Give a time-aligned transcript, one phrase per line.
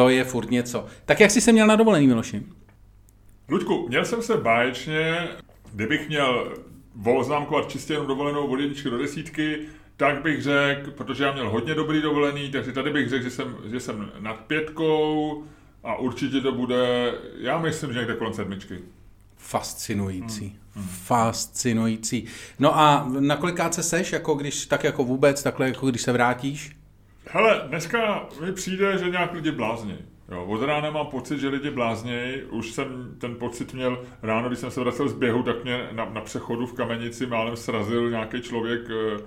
[0.00, 0.86] To je furt něco.
[1.04, 2.42] Tak jak jsi se měl na dovolený, Miloši?
[3.48, 5.28] Luďku, měl jsem se báječně,
[5.72, 6.56] kdybych měl
[7.04, 9.58] oznámkovat čistě jenom dovolenou od jedničky do desítky,
[9.96, 13.56] tak bych řekl, protože já měl hodně dobrý dovolený, takže tady bych řekl, že jsem,
[13.70, 15.44] že jsem nad pětkou
[15.84, 18.78] a určitě to bude, já myslím, že někde kolem sedmičky.
[19.36, 20.46] Fascinující.
[20.46, 20.84] Hmm.
[20.84, 20.94] Hmm.
[21.04, 22.24] Fascinující.
[22.58, 26.79] No a na kolikáce seš, jako když, tak jako vůbec, takhle jako když se vrátíš?
[27.32, 29.98] Hele, dneska mi přijde, že nějak lidi blázní.
[30.32, 32.42] Jo, od rána mám pocit, že lidi bláznějí.
[32.42, 36.04] Už jsem ten pocit měl ráno, když jsem se vracel z běhu, tak mě na,
[36.04, 39.22] na přechodu v Kamenici málem srazil nějaký člověk eh,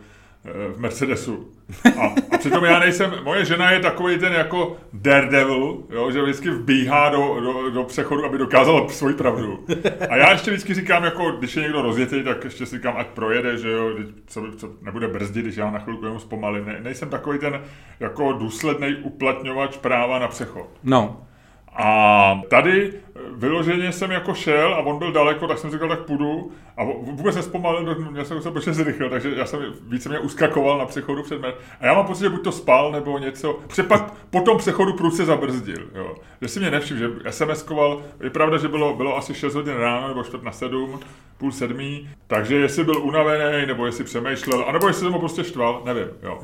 [0.76, 1.52] v Mercedesu.
[2.00, 6.50] A, a přitom já nejsem, moje žena je takový ten jako daredevil, jo, že vždycky
[6.50, 9.66] vbíhá do, do, do přechodu, aby dokázala svoji pravdu.
[10.10, 13.08] A já ještě vždycky říkám, jako když je někdo rozjetý, tak ještě si říkám, ať
[13.08, 13.90] projede, že jo,
[14.28, 16.66] co, co nebude brzdit, když já na chvilku jenom zpomalím.
[16.66, 17.62] Ne, nejsem takový ten
[18.00, 20.70] jako důsledný uplatňovač práva na přechod.
[20.84, 21.28] No.
[21.76, 22.94] A tady
[23.36, 26.52] vyloženě jsem jako šel a on byl daleko, tak jsem říkal, tak půjdu.
[26.78, 30.86] A vůbec nespomalil, měl jsem se protože zrychlil, takže já jsem více mě uskakoval na
[30.86, 31.54] přechodu před mě.
[31.80, 33.60] A já mám pocit, že buď to spal, nebo něco.
[33.68, 35.90] Protože pak po tom přechodu průce zabrzdil.
[35.96, 36.16] Jo.
[36.42, 38.02] Že si mě nevšiml, že SMS-koval.
[38.24, 41.00] Je pravda, že bylo, bylo asi 6 hodin ráno, nebo 4 na 7,
[41.38, 42.10] půl sedmý.
[42.28, 46.08] Takže jestli byl unavený, nebo jestli přemýšlel, anebo jestli jsem ho prostě štval, nevím.
[46.24, 46.40] Jo.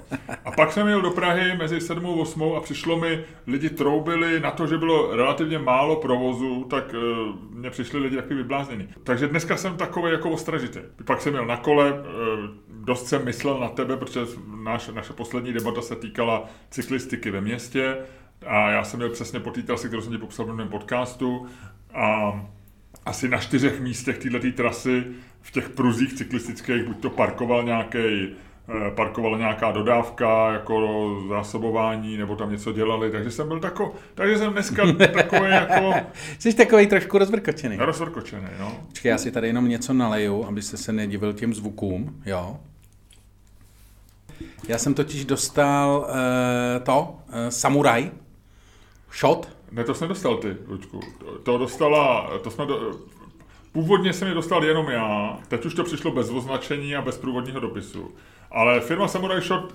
[0.45, 4.39] A pak jsem jel do Prahy mezi 7 a 8 a přišlo mi, lidi troubili
[4.39, 8.87] na to, že bylo relativně málo provozu, tak uh, mě přišli lidi takový vybláznění.
[9.03, 10.79] Takže dneska jsem takový jako ostražitý.
[11.05, 11.99] Pak jsem měl na kole, uh,
[12.69, 14.19] dost jsem myslel na tebe, protože
[14.63, 17.97] naš, naše poslední debata se týkala cyklistiky ve městě
[18.47, 21.47] a já jsem měl přesně po té trase, kterou jsem ti popsal v mém podcastu
[21.93, 22.33] a
[23.05, 25.03] asi na čtyřech místech této trasy
[25.41, 28.48] v těch pruzích cyklistických buď to parkoval nějaký Eh,
[28.95, 34.53] parkovala nějaká dodávka, jako zásobování, nebo tam něco dělali, takže jsem byl tako, takže jsem
[34.53, 35.93] dneska takový jako...
[36.39, 37.77] Jsi takový trošku rozvrkočený.
[37.79, 38.77] Rozvrkočený, no.
[38.87, 42.57] Počkej, já si tady jenom něco naleju, aby se se nedivil těm zvukům, jo.
[44.67, 48.11] Já jsem totiž dostal uh, to, uh, Samurai,
[49.19, 49.49] shot.
[49.71, 50.99] Ne, to jsem dostal ty, Lučku.
[51.19, 52.99] To, to dostala, to jsme do,
[53.71, 57.59] Původně jsem je dostal jenom já, teď už to přišlo bez označení a bez průvodního
[57.59, 58.11] dopisu.
[58.51, 59.73] Ale firma Samurai Shop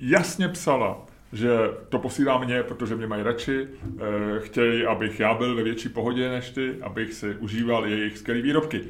[0.00, 0.98] jasně psala,
[1.32, 1.50] že
[1.88, 6.28] to posílá mě, protože mě mají radši, eh, chtějí, abych já byl ve větší pohodě
[6.28, 8.80] než ty, abych si užíval jejich skvělé výrobky.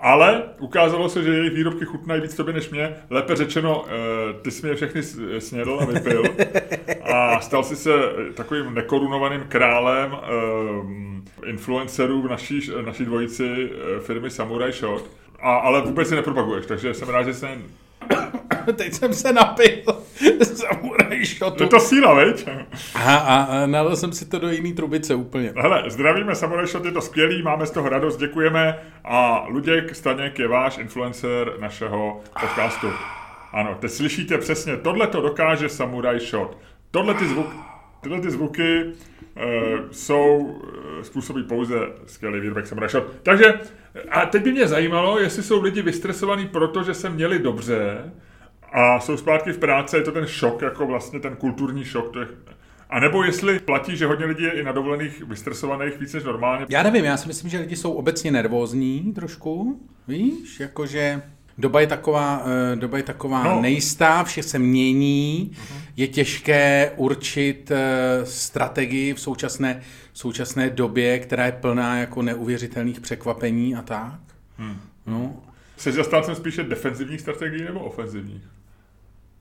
[0.00, 2.94] Ale ukázalo se, že jejich výrobky chutnají víc tobě než mě.
[3.10, 5.02] Lépe řečeno, eh, ty jsi mě všechny
[5.38, 6.22] snědl a vypil.
[7.12, 7.92] A stal si se
[8.34, 13.70] takovým nekorunovaným králem eh, influencerů v naší, naší dvojici
[14.00, 15.10] firmy Samurai Shot.
[15.40, 17.64] A, ale vůbec si nepropaguješ, takže jsem rád, že jsem
[18.76, 19.82] Teď jsem se napil
[20.42, 21.62] samuraj shotu.
[21.62, 22.48] Je to síla, veď?
[22.94, 25.52] A, a, a nalil jsem si to do jiný trubice úplně.
[25.56, 28.78] Hele, zdravíme samuraj shot, je to skvělý, máme z toho radost, děkujeme.
[29.04, 32.86] A Luděk Staněk je váš influencer našeho podcastu.
[33.52, 36.58] Ano, teď slyšíte přesně, tohle to dokáže samuraj shot.
[36.90, 37.46] Tohle ty, zvuk,
[38.00, 39.42] tyhle ty zvuky uh,
[39.90, 41.74] jsou, uh, způsobí pouze
[42.06, 43.04] skvělý výrobek samuraj shot.
[43.22, 43.54] Takže
[44.10, 48.12] a teď by mě zajímalo, jestli jsou lidi vystresovaní proto, že se měli dobře
[48.72, 52.20] a jsou zpátky v práci, je to ten šok, jako vlastně ten kulturní šok, to
[52.20, 52.26] je,
[52.90, 56.66] a nebo jestli platí, že hodně lidí je i na dovolených vystresovaných víc než normálně?
[56.68, 61.22] Já nevím, já si myslím, že lidi jsou obecně nervózní trošku, víš, jakože
[61.58, 63.60] doba je taková, eh, doba je taková no.
[63.60, 65.85] nejistá, vše se mění, uh-huh.
[65.96, 73.00] Je těžké určit eh, strategii v současné, v současné době, která je plná jako neuvěřitelných
[73.00, 74.20] překvapení a tak.
[74.58, 74.80] Hmm.
[75.06, 75.42] No.
[75.76, 78.42] Jsi zastáncem spíše defenzivních strategií nebo ofenzivních?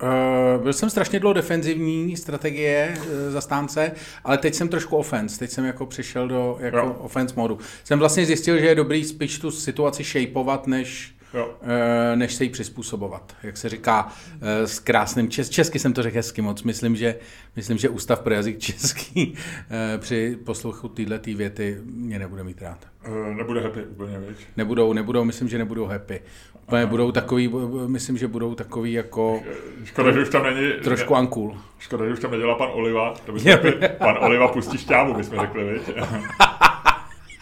[0.04, 3.92] Uh, byl jsem strašně dlouho defenzivní strategie uh, zastánce,
[4.24, 5.40] ale teď jsem trošku offense.
[5.40, 6.94] Teď jsem jako přišel do jako no.
[6.94, 7.60] offense modu.
[7.84, 11.50] Jsem vlastně zjistil, že je dobrý spíš tu situaci shapeovat, než Jo.
[11.62, 13.36] Eh, než se jí přizpůsobovat.
[13.44, 14.08] Jak se říká
[14.42, 16.64] eh, s krásným čes, česky jsem to řekl hezky moc.
[16.64, 17.16] Myslím, že,
[17.56, 19.34] myslím, že Ústav pro jazyk český
[19.70, 22.88] eh, při posluchu této věty mě nebude mít rád.
[23.34, 24.38] Nebude happy úplně, víš?
[24.58, 26.22] Nebudou, nebudou, myslím, že nebudou happy.
[26.68, 27.54] Úplně budou takový,
[27.88, 29.42] myslím, že budou takový jako...
[29.84, 30.72] Škoda, že už tam není...
[30.84, 31.58] Trošku ankul.
[31.80, 33.14] Škoda, že už tam nedělá pan Oliva.
[33.26, 33.40] To by
[33.98, 35.82] pan Oliva pustí šťávu, bychom řekli, víš?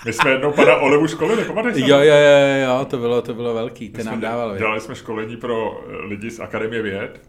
[0.06, 1.78] My jsme jednou pana Olevu školili, pamatuješ?
[1.88, 4.58] Jo, jo, jo, jo, to bylo, to bylo velký, ten nám dával.
[4.58, 7.22] Dělali jsme školení pro eh, lidi z Akademie věd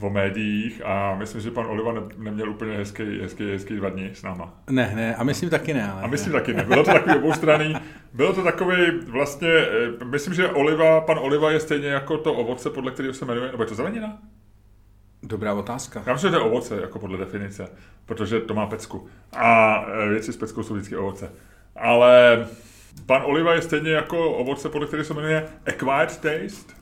[0.00, 4.10] o médiích a myslím, že pan Oliva ne, neměl úplně hezký, hezký, hezký dva dny
[4.14, 4.54] s náma.
[4.70, 5.90] Ne, ne, a myslím taky ne.
[5.92, 6.40] Ale a myslím ne.
[6.40, 6.64] taky ne.
[6.64, 7.74] Bylo to takový oboustranný,
[8.12, 8.76] bylo to takový
[9.06, 9.50] vlastně,
[10.00, 13.50] eh, myslím, že Oliva, pan Oliva je stejně jako to ovoce, podle kterého se jmenuje,
[13.50, 14.18] nebo je to zelenina?
[15.22, 16.02] Dobrá otázka.
[16.06, 17.68] Já myslím, že to je ovoce, jako podle definice,
[18.06, 19.06] protože to má pecku.
[19.32, 21.30] A e, věci s peckou jsou vždycky ovoce.
[21.76, 22.46] Ale
[23.06, 26.74] pan Oliva je stejně jako ovoce, podle které se jmenuje Acquired Taste.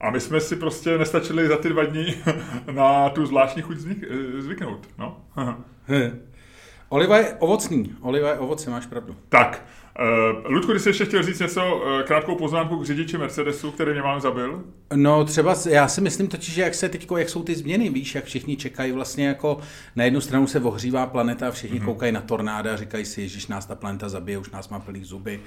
[0.00, 2.14] A my jsme si prostě nestačili za ty dva dní
[2.72, 4.88] na tu zvláštní chuť e, zvyknout.
[4.98, 5.24] No.
[6.88, 7.96] Oliva je ovocný.
[8.00, 9.16] Oliva je ovoce, máš pravdu.
[9.28, 9.64] Tak,
[10.00, 13.92] Uh, Ludku, ty jsi ještě chtěl říct něco, uh, krátkou poznámku k řidiči Mercedesu, který
[13.92, 14.64] mě mám zabil?
[14.94, 18.14] No třeba, já si myslím totiž, že jak se teď, jak jsou ty změny, víš,
[18.14, 19.58] jak všichni čekají vlastně jako,
[19.96, 21.84] na jednu stranu se ohřívá planeta, všichni mm-hmm.
[21.84, 25.04] koukají na tornáda a říkají si, že nás ta planeta zabije, už nás má plný
[25.04, 25.40] zuby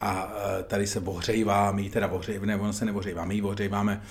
[0.00, 4.02] a uh, tady se ohřejvá, my teda ohřejváme, ne, ono se neohřejvá, my ji ohřejváme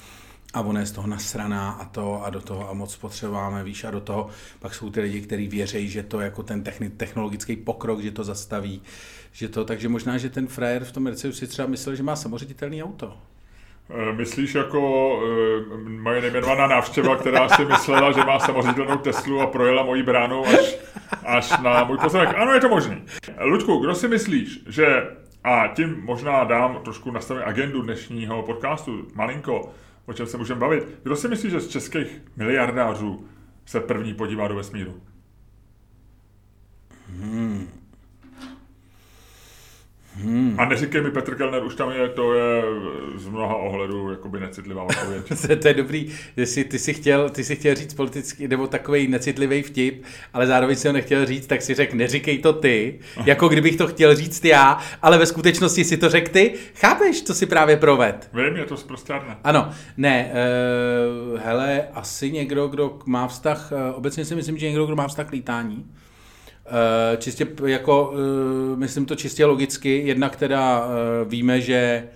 [0.53, 3.83] a ona je z toho nasraná a to a do toho a moc potřebováme, víš,
[3.83, 4.29] a do toho
[4.59, 6.63] pak jsou ty lidi, kteří věří, že to jako ten
[6.97, 8.81] technologický pokrok, že to zastaví,
[9.33, 12.15] že to, takže možná, že ten frajer v tom Mercedesu si třeba myslel, že má
[12.15, 13.18] samoředitelný auto.
[13.89, 19.47] Eh, myslíš jako uh, moje nejmenovaná návštěva, která si myslela, že má samoředitelnou Teslu a
[19.47, 20.77] projela moji bránu až,
[21.25, 22.30] až na můj pozemek?
[22.38, 23.03] Ano, je to možný.
[23.41, 25.07] Ludku, kdo si myslíš, že,
[25.44, 29.74] a tím možná dám trošku nastavit agendu dnešního podcastu, malinko,
[30.06, 30.88] o čem se můžeme bavit.
[31.03, 33.27] Kdo si myslí, že z českých miliardářů
[33.65, 35.01] se první podívá do vesmíru?
[37.19, 37.82] Hmm.
[40.15, 40.56] Hmm.
[40.57, 42.63] A neříkej mi, Petr Kellner, už tam je, to je
[43.15, 45.24] z mnoha ohledů jakoby necitlivá odpověď.
[45.62, 49.62] to je dobrý, jestli ty si chtěl, ty si chtěl říct politický, nebo takový necitlivý
[49.62, 53.75] vtip, ale zároveň si ho nechtěl říct, tak si řekl, neříkej to ty, jako kdybych
[53.75, 56.54] to chtěl říct já, ale ve skutečnosti si to řekl ty.
[56.75, 58.30] Chápeš, co si právě proved?
[58.33, 59.38] Vím, je to zprostárné.
[59.44, 60.31] Ano, ne,
[61.33, 65.07] uh, hele, asi někdo, kdo má vztah, uh, obecně si myslím, že někdo, kdo má
[65.07, 65.86] vztah k lítání,
[67.18, 68.13] čistě jako,
[68.74, 72.07] eh, myslím to čistě logicky, jednak teda eh, víme, že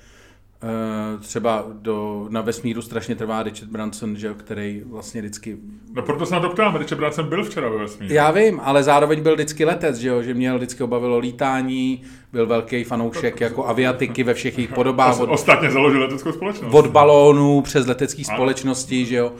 [1.19, 5.57] třeba do, na vesmíru strašně trvá Richard Branson, že, který vlastně vždycky...
[5.93, 8.13] No proto se na to ptám, Richard Branson byl včera ve vesmíru.
[8.13, 12.01] Já vím, ale zároveň byl vždycky letec, že, jo, že měl vždycky obavilo lítání,
[12.31, 15.19] byl velký fanoušek jako aviatiky ve všech jejich podobách.
[15.19, 16.73] Od, Ostatně založil leteckou společnost.
[16.73, 19.31] Od balónů přes letecké společnosti, že jo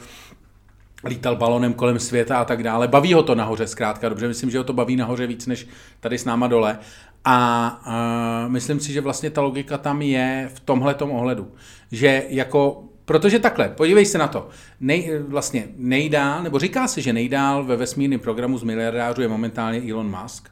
[1.04, 2.88] lítal balonem kolem světa a tak dále.
[2.88, 5.66] Baví ho to nahoře zkrátka dobře, myslím, že ho to baví nahoře víc než
[6.00, 6.78] tady s náma dole.
[7.24, 11.52] A, a myslím si, že vlastně ta logika tam je v tomhle ohledu,
[11.92, 14.48] že jako Protože takhle, podívej se na to.
[14.80, 19.92] Nej, vlastně nejdál, nebo říká se, že nejdál ve vesmírném programu z miliardářů je momentálně
[19.92, 20.48] Elon Musk.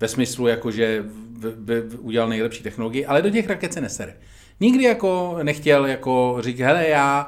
[0.00, 3.80] Ve smyslu, jako, že v, v, v, udělal nejlepší technologii, ale do těch raket se
[3.80, 4.16] nesere.
[4.60, 7.26] Nikdy jako nechtěl jako říct, hele, já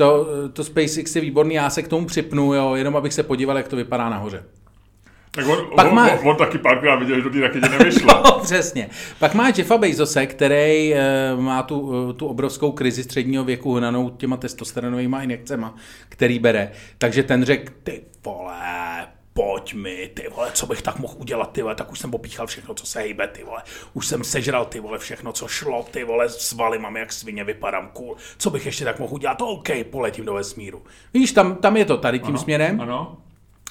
[0.00, 3.56] to, to SpaceX je výborný, já se k tomu připnu, jo, jenom abych se podíval,
[3.56, 4.44] jak to vypadá nahoře.
[5.30, 6.12] Tak on, Pak on, má...
[6.12, 8.22] on, on taky párkrát viděl, že do té raketě nevyšlo.
[8.24, 8.88] no, přesně.
[9.18, 11.00] Pak má Jeffa Bezose, který e,
[11.36, 15.74] má tu, eh, tu obrovskou krizi středního věku hnanou těma testosteronovými injekcema,
[16.08, 16.72] který bere.
[16.98, 18.99] Takže ten řekl, ty vole,
[19.40, 22.46] pojď mi, ty vole, co bych tak mohl udělat, ty vole, tak už jsem popíchal
[22.46, 23.62] všechno, co se hejbe, ty vole,
[23.94, 27.90] už jsem sežral, ty vole, všechno, co šlo, ty vole, svaly mám jak svině, vypadám
[27.92, 30.82] cool, co bych ještě tak mohl udělat, OK, poletím do vesmíru.
[31.14, 32.80] Víš, tam, tam je to tady tím ano, směrem.
[32.80, 33.16] Ano.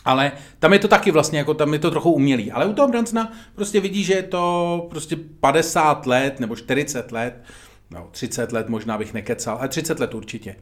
[0.06, 2.52] Ale tam je to taky vlastně, jako tam je to trochu umělý.
[2.52, 7.44] Ale u toho Brancna prostě vidí, že je to prostě 50 let nebo 40 let,
[7.90, 10.56] no 30 let možná bych nekecal, ale 30 let určitě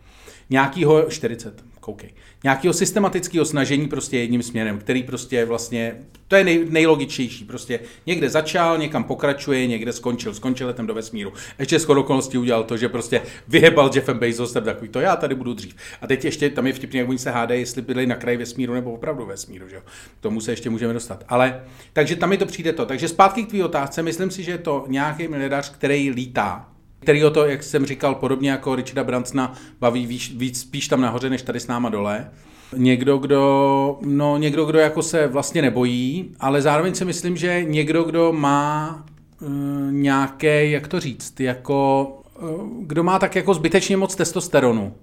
[0.50, 2.14] nějakýho, 40, koukej,
[2.44, 5.96] nějakého systematického snažení prostě jedním směrem, který prostě vlastně,
[6.28, 11.34] to je nej, nejlogičtější, prostě někde začal, někam pokračuje, někde skončil, skončil letem do vesmíru.
[11.60, 15.54] Ještě s okolností udělal to, že prostě vyhebal Jeffem Bezosem takový to, já tady budu
[15.54, 15.76] dřív.
[16.02, 18.74] A teď ještě tam je vtipně, jak oni se hádají, jestli byli na kraji vesmíru
[18.74, 19.82] nebo opravdu vesmíru, že jo.
[20.20, 21.24] K tomu se ještě můžeme dostat.
[21.28, 22.86] Ale, takže tam mi to přijde to.
[22.86, 27.26] Takže zpátky k tvý otázce, myslím si, že je to nějaký miliardář, který lítá, který
[27.26, 31.30] o to, jak jsem říkal, podobně jako Richarda Brancna, baví víc, víc spíš tam nahoře,
[31.30, 32.30] než tady s náma dole.
[32.76, 38.04] Někdo, kdo, no, někdo, kdo jako se vlastně nebojí, ale zároveň si myslím, že někdo,
[38.04, 39.06] kdo má
[39.42, 39.50] uh,
[39.92, 42.08] nějaké, jak to říct, jako,
[42.42, 44.94] uh, kdo má tak jako zbytečně moc testosteronu.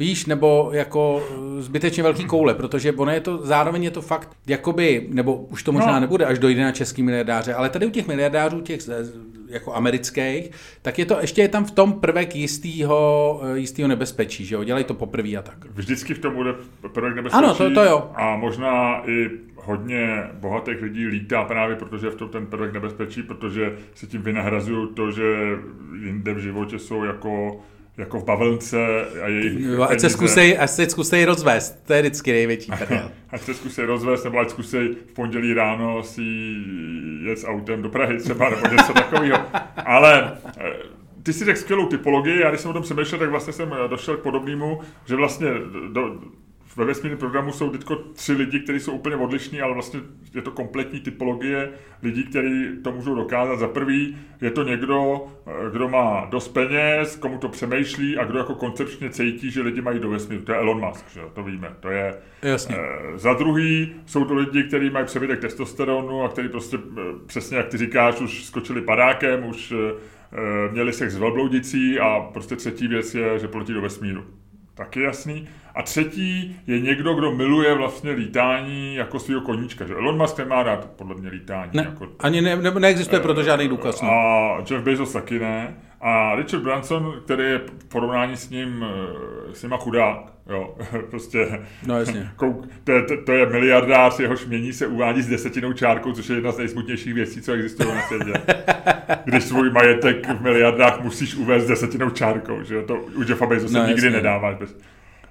[0.00, 1.22] Víš, nebo jako
[1.58, 5.72] zbytečně velký koule, protože ono je to, zároveň je to fakt, jakoby, nebo už to
[5.72, 6.00] možná no.
[6.00, 8.80] nebude, až dojde na český miliardáře, ale tady u těch miliardářů, těch
[9.48, 10.50] jako amerických,
[10.82, 14.84] tak je to, ještě je tam v tom prvek jistýho, jistýho nebezpečí, že jo, dělají
[14.84, 15.66] to poprvé a tak.
[15.74, 16.54] Vždycky v tom bude
[16.92, 17.44] prvek nebezpečí.
[17.44, 18.10] Ano, to, to jo.
[18.14, 23.22] A možná i hodně bohatých lidí lítá právě protože je v tom ten prvek nebezpečí,
[23.22, 25.58] protože si tím vynahrazují to, že
[26.04, 27.60] jinde v životě jsou jako
[28.00, 28.76] jako v bavlnce
[29.22, 32.72] a jejich jo, ať, se zkusej, ať se zkusej rozvést, to je vždycky největší
[33.30, 36.22] ať se zkusej rozvést, nebo ať zkusej v pondělí ráno si
[37.22, 39.38] jet s autem do Prahy třeba, nebo něco takového.
[39.76, 40.72] Ale eh,
[41.22, 44.16] ty si řekl skvělou typologii, já když jsem o tom přemýšlel, tak vlastně jsem došel
[44.16, 45.48] k podobnému, že vlastně
[45.92, 46.18] do,
[46.76, 50.00] ve vesmírném programu jsou teď tři lidi, kteří jsou úplně odlišní, ale vlastně
[50.34, 51.70] je to kompletní typologie
[52.02, 53.58] lidí, kteří to můžou dokázat.
[53.58, 58.38] Za prvý je to někdo, eh, kdo má dost peněz, komu to přemýšlí a kdo
[58.38, 60.42] jako koncepčně cítí, že lidi mají do vesmíru.
[60.42, 61.20] To je Elon Musk, že?
[61.32, 61.74] to víme.
[61.80, 62.76] To je, Jasně.
[62.76, 66.80] E, za druhý jsou to lidi, kteří mají přebytek testosteronu a kteří prostě e,
[67.26, 72.56] přesně, jak ty říkáš, už skočili padákem, už e, měli sex s velbloudicí a prostě
[72.56, 74.24] třetí věc je, že poletí do vesmíru.
[74.80, 75.48] Taky jasný.
[75.74, 79.86] A třetí je někdo, kdo miluje vlastně lítání jako svého koníčka.
[79.86, 81.70] Že Elon Musk nemá rád podle mě lítání.
[81.74, 84.02] Ne, jako, ani ne, ne, neexistuje proto žádný důkaz.
[84.02, 84.10] No.
[84.10, 85.74] A Jeff Bezos taky ne.
[86.00, 90.74] A Richard Branson, který je v porovnání s ním, eh, s nima chudák, jo,
[91.10, 92.30] prostě, no, jasně.
[92.36, 96.28] Kouk, to, je, to, to, je miliardář, jehož mění se uvádí s desetinou čárkou, což
[96.28, 98.32] je jedna z nejsmutnějších věcí, co existují na světě.
[99.24, 103.82] Když svůj majetek v miliardách musíš uvést s desetinou čárkou, že to u Jeffa Bezosa
[103.82, 104.56] no, nikdy nedáváš.
[104.56, 104.76] Bez...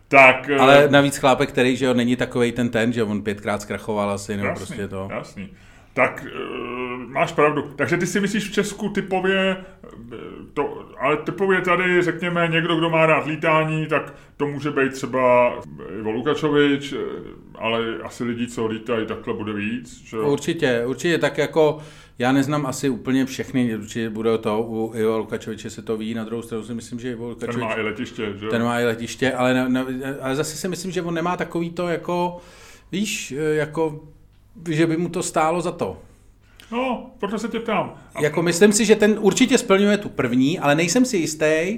[0.08, 3.62] Tak, Ale uh, navíc chlápek, který že jo, není takový ten ten, že on pětkrát
[3.62, 5.08] zkrachoval asi, nebo jasný, prostě to.
[5.12, 5.50] Jasný.
[6.00, 7.62] Tak uh, máš pravdu.
[7.76, 9.58] Takže ty si myslíš v Česku typově,
[10.54, 15.54] to, ale typově tady, řekněme, někdo, kdo má rád lítání, tak to může být třeba
[16.00, 16.94] Ivo Lukačovič,
[17.56, 20.04] ale asi lidí, co lítají, takhle bude víc.
[20.04, 20.18] Že?
[20.18, 21.80] Určitě, určitě, tak jako
[22.20, 26.24] já neznám asi úplně všechny, určitě bude to, u Ivo Lukačoviče se to ví, na
[26.24, 27.60] druhou stranu si myslím, že Ivo Lukačovič...
[27.60, 28.48] Ten má i letiště, že?
[28.48, 29.84] Ten má i letiště, ale, ne, ne,
[30.22, 32.38] ale zase si myslím, že on nemá takový to jako,
[32.92, 34.00] víš, jako,
[34.70, 35.98] že by mu to stálo za to.
[36.72, 37.94] No, proto se tě ptám.
[38.16, 38.22] A...
[38.22, 41.78] Jako myslím si, že ten určitě splňuje tu první, ale nejsem si jistý,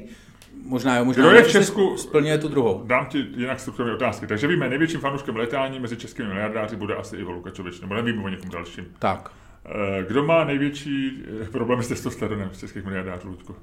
[0.66, 2.84] možná jo, možná Kdo je v Česku, splňuje tu druhou.
[2.86, 4.28] Dám ti jinak strukturální otázky.
[4.28, 8.30] Takže víme, největším fanouškem letání mezi českými miliardáři bude asi Ivo Lukačovič, nebo nevím o
[8.30, 8.86] někom dalším.
[9.00, 9.32] Tak.
[9.66, 13.56] Eh, kdo má největší eh, problémy s testosteronem z českých miliardářů, Ludku?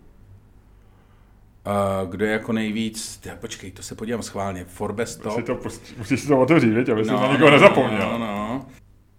[1.66, 5.20] Uh, kdo je jako nejvíc, já, počkej, to se podívám schválně, Forbes.
[5.24, 8.10] Musíš, to, post, musíš to otevřít, věď, aby no, na někoho no, nezapomněl.
[8.12, 8.47] No, no.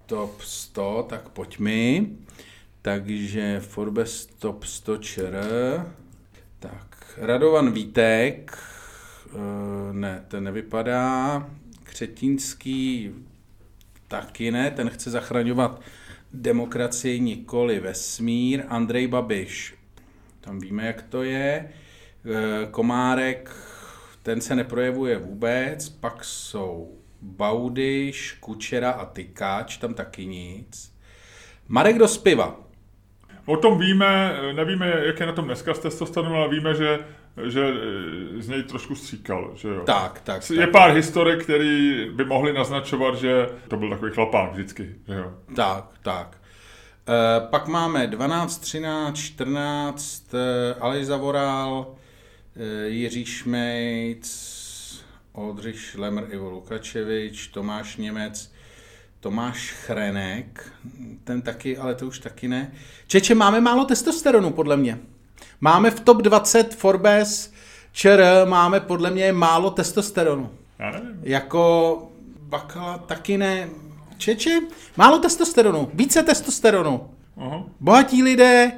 [0.10, 2.08] Top 100, tak pojď mi.
[2.82, 5.36] Takže Forbes top 100 ČR.
[6.60, 8.58] Tak, Radovan Vítek,
[9.34, 9.42] uh,
[9.92, 11.50] ne, ten nevypadá.
[11.84, 13.12] Křetínský
[14.08, 15.82] taky ne, ten chce zachraňovat
[16.34, 18.64] demokracii, nikoli vesmír.
[18.68, 19.76] Andrej Babiš,
[20.42, 21.70] tam víme, jak to je.
[22.26, 23.56] Eh, Komárek,
[24.24, 25.90] ten se neprojevuje vůbec.
[25.90, 30.96] Pak jsou Baudyš, Kučera a Tykáč, tam taky nic.
[31.68, 32.56] Marek do spiva.
[33.46, 37.00] O tom víme, nevíme, jak je na tom dneska s testosteronem, ale víme, že,
[37.48, 37.74] že
[38.38, 39.52] z něj trošku stříkal.
[39.56, 39.82] Že jo?
[39.86, 40.50] Tak, tak.
[40.50, 44.96] Je tak, pár historik, který by mohli naznačovat, že to byl takový chlapák vždycky.
[45.08, 45.34] Že jo?
[45.56, 46.38] Tak, tak.
[47.10, 51.88] E, pak máme 12, 13, 14, e, Aleš Zavoral,
[52.56, 54.59] e, Jiří Šmejc,
[55.40, 58.52] Oldřich Šlemr, Ivo Lukačevič, Tomáš Němec,
[59.20, 60.72] Tomáš Chrenek,
[61.24, 62.72] ten taky, ale to už taky ne.
[63.08, 65.00] Čeče, máme málo testosteronu, podle mě.
[65.62, 67.54] Máme v top 20 Forbes
[67.92, 70.52] ČR, máme podle mě málo testosteronu.
[70.80, 71.20] Já nevím.
[71.24, 73.70] Jako Bakala taky ne.
[74.18, 74.60] Čeče,
[74.98, 77.10] málo testosteronu, více testosteronu.
[77.38, 77.66] Uh-huh.
[77.80, 78.72] Bohatí lidé,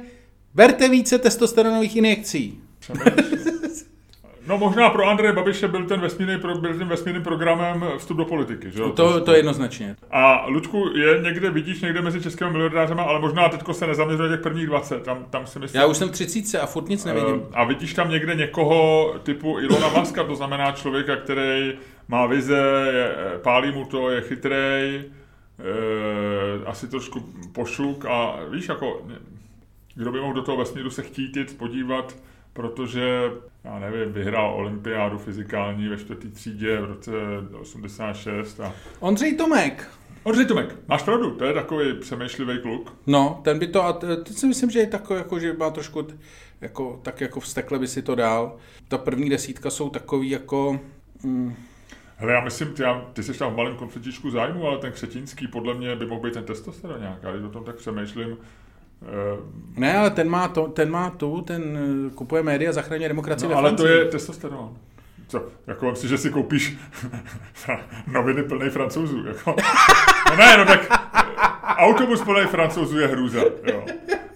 [0.54, 2.60] berte více testosteronových injekcí.
[4.46, 8.24] No možná pro Andreje Babiše byl ten vesmírný, pro, byl tím vesmírným programem vstup do
[8.24, 8.90] politiky, že jo?
[8.90, 9.96] To, to jednoznačně.
[10.10, 14.40] A Ludku, je někde, vidíš někde mezi českými miliardářema, ale možná teďko se nezaměřuje těch
[14.40, 15.80] prvních 20, tam, tam si myslím.
[15.80, 17.34] Já už jsem v 30 a furt nic nevidím.
[17.34, 21.72] Uh, a vidíš tam někde někoho typu Ilona Maska, to znamená člověka, který
[22.08, 27.20] má vize, je, pálí mu to, je chytrej, uh, asi trošku
[27.52, 29.02] pošuk a víš, jako
[29.94, 32.16] kdo by mohl do toho vesmíru se chtít jít, podívat,
[32.52, 33.30] protože,
[33.64, 37.10] já nevím, vyhrál olympiádu fyzikální ve čtvrtý třídě v roce
[37.60, 38.60] 86.
[38.60, 38.72] A...
[39.00, 39.88] Ondřej Tomek.
[40.22, 42.94] Ondřej Tomek, máš pravdu, to je takový přemýšlivý kluk.
[43.06, 46.06] No, ten by to, a teď si myslím, že je takový, jako, že má trošku,
[46.60, 48.56] jako, tak jako vztekle by si to dal.
[48.88, 50.80] Ta první desítka jsou takový jako...
[51.22, 51.54] Mm,
[52.16, 55.48] Hele, já myslím, ty, já, ty jsi tam v malém konfliktičku zájmu, ale ten Křetínský
[55.48, 57.18] podle mě by mohl být ten testosteron nějak.
[57.22, 58.36] Já když o tom tak přemýšlím,
[59.76, 61.78] ne, ale ten má, to, ten má tu, ten
[62.08, 64.76] eh, kupuje média, zachraňuje demokracii no, ale to je testosteron.
[65.28, 65.42] Co?
[65.66, 66.78] Jako myslím, že si koupíš
[68.06, 69.26] noviny plné francouzů.
[69.26, 69.56] Jako.
[70.30, 70.88] No ne, no tak
[71.62, 73.40] autobus plný francouzů je hrůza.
[73.64, 73.84] Jo.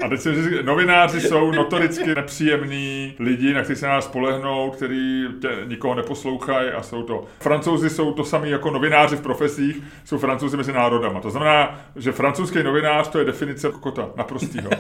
[0.04, 5.25] A teď si říct, novináři jsou notoricky nepříjemní lidi, na který se nás spolehnout, který
[5.40, 7.25] tě, nikoho neposlouchají a jsou to.
[7.40, 11.21] Francouzi jsou to samý jako novináři v profesích, jsou francouzi mezi národama.
[11.21, 14.71] To znamená, že francouzský novinář to je definice kokota, naprostýho.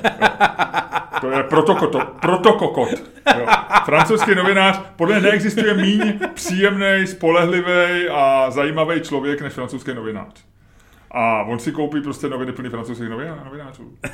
[1.20, 2.88] To je protokot, protokokot.
[3.38, 3.46] Jo.
[3.84, 10.44] Francouzský novinář, podle neexistuje míň příjemný, spolehlivý a zajímavý člověk než francouzský novinář.
[11.10, 13.98] A on si koupí prostě noviny plný francouzských novinářů.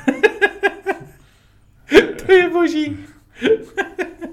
[2.26, 2.98] to je boží.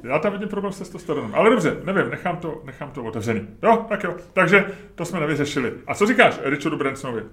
[0.04, 1.36] Já tam vidím problém s testosteronem.
[1.36, 3.48] Ale dobře, nevím, nechám to, nechám to otevřený.
[3.64, 4.16] Jo, tak jo.
[4.34, 5.74] Takže to jsme nevyřešili.
[5.88, 7.24] A co říkáš Richardu Bransonovi?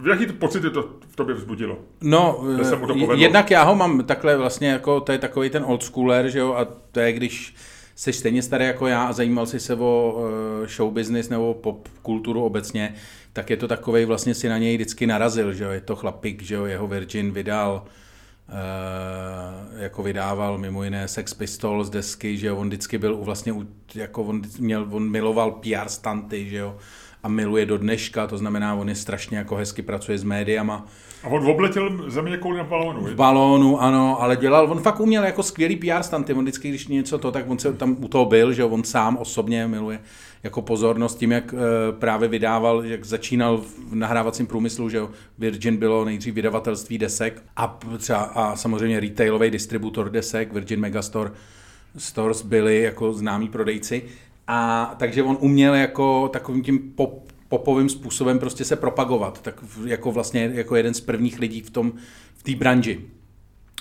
[0.00, 1.78] V jaký pocity to v tobě vzbudilo?
[2.00, 5.64] No, se mu to jednak já ho mám takhle vlastně jako, to je takový ten
[5.66, 7.54] old schooler, že jo, a to je, když
[7.94, 10.20] jsi stejně starý jako já a zajímal jsi se o
[10.64, 12.94] eh, show business nebo pop kulturu obecně,
[13.36, 16.42] tak je to takový vlastně si na něj vždycky narazil, že jo, je to chlapík,
[16.42, 17.84] že jo, jeho Virgin vydal
[18.48, 23.52] Uh, jako vydával mimo jiné Sex Pistols desky, že jo, on vždycky byl vlastně,
[23.96, 26.76] jako on měl, on miloval PR stanty, že jo,
[27.26, 30.86] a miluje do dneška, to znamená, on je strašně jako hezky pracuje s médiama.
[31.22, 35.24] A on obletěl země kouli na balónu, V balónu, ano, ale dělal, on fakt uměl
[35.24, 38.24] jako skvělý PR stanty, on vždycky, když něco to, tak on se tam u toho
[38.24, 40.00] byl, že on sám osobně miluje
[40.42, 41.60] jako pozornost tím, jak uh,
[41.98, 43.58] právě vydával, jak začínal
[43.90, 45.00] v nahrávacím průmyslu, že
[45.38, 51.30] Virgin bylo nejdřív vydavatelství desek a, třeba, a samozřejmě retailový distributor desek, Virgin Megastore
[51.96, 54.02] Stores byli jako známí prodejci.
[54.46, 60.12] A takže on uměl jako takovým tím pop, popovým způsobem prostě se propagovat, tak jako
[60.12, 61.92] vlastně jako jeden z prvních lidí v tom,
[62.34, 63.00] v té branži.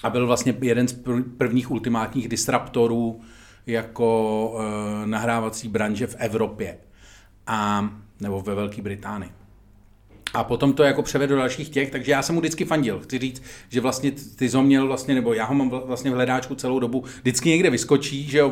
[0.04, 1.04] A byl vlastně jeden z
[1.38, 3.22] prvních ultimátních disruptorů
[3.68, 4.62] jako uh,
[5.06, 6.78] nahrávací branže v Evropě
[7.48, 9.32] a nebo ve Velké Británii.
[10.36, 13.00] A potom to jako převedl do dalších těch, takže já jsem mu vždycky fandil.
[13.00, 16.80] Chci říct, že vlastně ty měl vlastně, nebo já ho mám vlastně v hledáčku celou
[16.80, 18.50] dobu, vždycky někde vyskočí, že jo,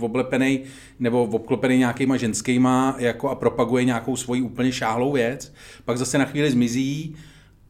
[0.00, 0.60] oblepený
[1.00, 5.54] nebo obklopený nějakýma ženskýma jako a propaguje nějakou svoji úplně šáhlou věc,
[5.84, 7.16] pak zase na chvíli zmizí,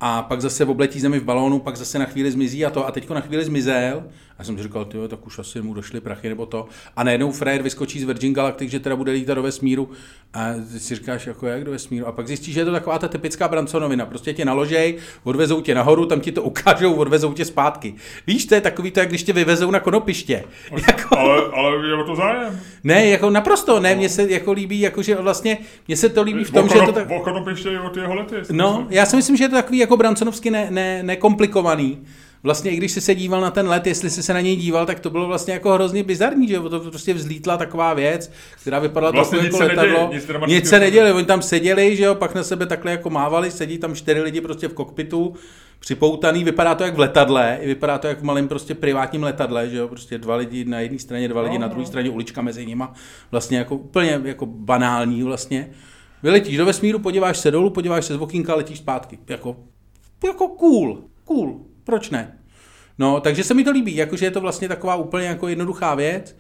[0.00, 2.90] a pak zase obletí zemi v balónu, pak zase na chvíli zmizí a to a
[2.90, 4.04] teďko na chvíli zmizel.
[4.38, 6.66] A jsem si říkal, tyjo, tak už asi mu došly prachy nebo to.
[6.96, 9.90] A najednou Fred vyskočí z Virgin Galactic, že teda bude lítat do vesmíru.
[10.34, 12.06] A ty si říkáš, jako jak do vesmíru.
[12.06, 14.06] A pak zjistíš, že je to taková ta typická branconovina.
[14.06, 17.94] Prostě tě naložej, odvezou tě nahoru, tam ti to ukážou, odvezou tě zpátky.
[18.26, 20.44] Víš, to je takový to, jak když tě vyvezou na konopiště.
[20.88, 21.18] jako...
[21.18, 22.60] ale, ale je o to zájem.
[22.84, 26.44] Ne, jako naprosto, ne, mně se jako líbí, jako že vlastně, mně se to líbí
[26.44, 27.10] v tom, že je to tak...
[27.10, 28.36] O konopiště je od jeho lety.
[28.50, 32.04] No, já si myslím, že je to takový jako branconovsky ne, ne, nekomplikovaný
[32.44, 34.86] vlastně i když jsi se díval na ten let, jestli jsi se na něj díval,
[34.86, 39.12] tak to bylo vlastně jako hrozně bizarní, že to prostě vzlítla taková věc, která vypadala
[39.12, 40.10] vlastně jako letadlo.
[40.12, 43.50] Nic, nic se neděli, oni tam seděli, že jo, pak na sebe takhle jako mávali,
[43.50, 45.34] sedí tam čtyři lidi prostě v kokpitu,
[45.80, 49.76] připoutaný, vypadá to jak v letadle, vypadá to jak v malém prostě privátním letadle, že
[49.76, 51.86] jo, prostě dva lidi na jedné straně, dva lidi no, na druhé no.
[51.86, 52.84] straně, ulička mezi nimi,
[53.30, 55.70] vlastně jako úplně jako banální vlastně.
[56.22, 59.18] Vyletíš do vesmíru, podíváš se dolů, podíváš se z okýnka, letíš zpátky.
[59.28, 59.56] Jako,
[60.24, 61.73] jako cool, cool.
[61.84, 62.38] Proč ne?
[62.98, 66.36] No, takže se mi to líbí, jakože je to vlastně taková úplně jako jednoduchá věc.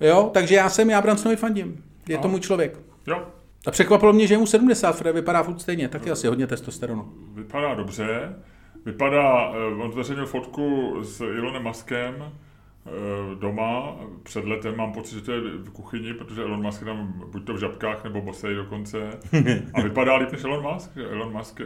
[0.00, 1.84] Jo, takže já jsem, já Bransonovi fandím.
[2.08, 2.22] Je no.
[2.22, 2.80] to můj člověk.
[3.06, 3.26] Jo.
[3.66, 7.12] A překvapilo mě, že je mu 70, Fred vypadá furt stejně, taky asi hodně testosteronu.
[7.34, 8.34] Vypadá dobře.
[8.86, 12.32] Vypadá, eh, on zveřejnil fotku s Elonem Muskem, Eh,
[13.34, 13.96] doma.
[14.22, 17.44] Před letem mám pocit, že to je v kuchyni, protože Elon Musk je tam buď
[17.44, 19.10] to v žabkách nebo bosej dokonce.
[19.74, 20.90] A vypadá líp než Elon Musk.
[20.96, 21.64] Elon Musk, eh,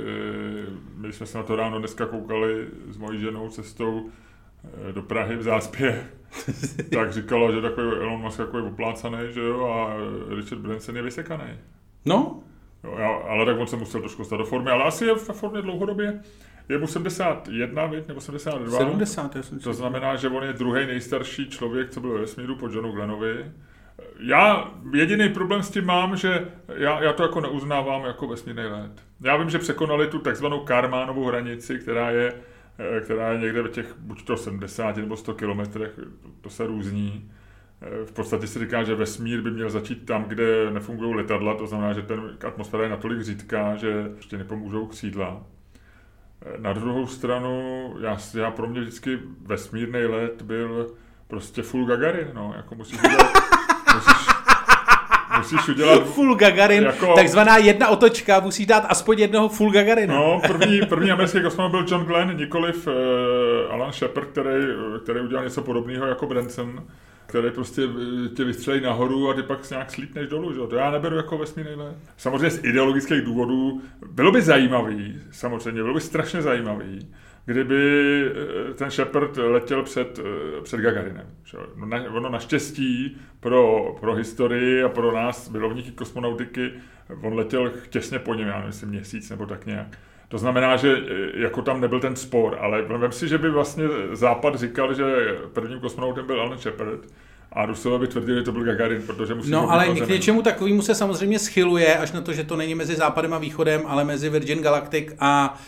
[0.95, 4.07] my jsme se na to ráno dneska koukali s mojí ženou cestou
[4.89, 6.07] eh, do Prahy v záspě.
[6.93, 9.97] tak říkala, že takový Elon Musk jako je oplácaný, že jo, a
[10.37, 11.49] Richard Branson je vysekaný.
[12.05, 12.43] No.
[12.85, 15.63] Jo, ale tak on se musel trošku stát do formy, ale asi je v formě
[15.63, 16.21] dlouhodobě.
[16.69, 18.79] Je mu 71, víc, nebo 72.
[18.79, 22.69] 70, já To znamená, že on je druhý nejstarší člověk, co byl ve vesmíru po
[22.69, 23.45] Johnu Glennovi.
[24.21, 28.91] Já jediný problém s tím mám, že já, já to jako neuznávám jako vesmírný let.
[29.21, 32.35] Já vím, že překonali tu takzvanou Karmánovou hranici, která je,
[32.79, 35.91] eh, která je někde v těch buď to 70 nebo 100 kilometrech,
[36.23, 37.31] to, to se různí.
[37.83, 41.67] Eh, v podstatě se říká, že vesmír by měl začít tam, kde nefungují letadla, to
[41.67, 45.43] znamená, že ten atmosféra je natolik řídká, že ještě nepomůžou křídla.
[46.59, 50.87] Na druhou stranu, já, já pro mě vždycky vesmírný let byl
[51.29, 53.33] prostě full Gagarin, no, jako musíš udělat,
[53.95, 54.27] musíš,
[55.39, 56.07] musíš udělat...
[56.07, 60.15] Full Gagarin, jako, takzvaná jedna otočka, musíš dát aspoň jednoho full Gagarina.
[60.15, 62.93] No, první, první americký kosmonaut byl John Glenn, nikoliv uh,
[63.73, 64.65] Alan Shepard, který,
[65.03, 66.85] který udělal něco podobného jako Branson
[67.29, 70.53] které prostě eh, tě vystřelí nahoru a ty pak nějak slítneš dolů.
[70.53, 70.61] Že?
[70.61, 71.97] To já neberu jako vesmírný let.
[72.17, 77.09] Samozřejmě z ideologických důvodů bylo by zajímavý, samozřejmě, bylo by strašně zajímavý,
[77.45, 78.23] kdyby
[78.71, 81.27] eh, ten Shepard letěl před, eh, před Gagarinem.
[81.77, 86.73] No, na, ono naštěstí pro, pro historii a pro nás, milovníky kosmonautiky,
[87.23, 89.99] on letěl těsně po něm, já nevím, měsíc nebo tak nějak.
[90.29, 93.85] To znamená, že e, jako tam nebyl ten spor, ale vem si, že by vlastně
[94.13, 95.05] Západ říkal, že
[95.53, 97.01] prvním kosmonautem byl Alan Shepard,
[97.53, 100.83] a Rusové by tvrdili, že to byl Gagarin, protože musí No, ale k něčemu takovému
[100.83, 104.29] se samozřejmě schyluje, až na to, že to není mezi Západem a Východem, ale mezi
[104.29, 105.59] Virgin Galactic a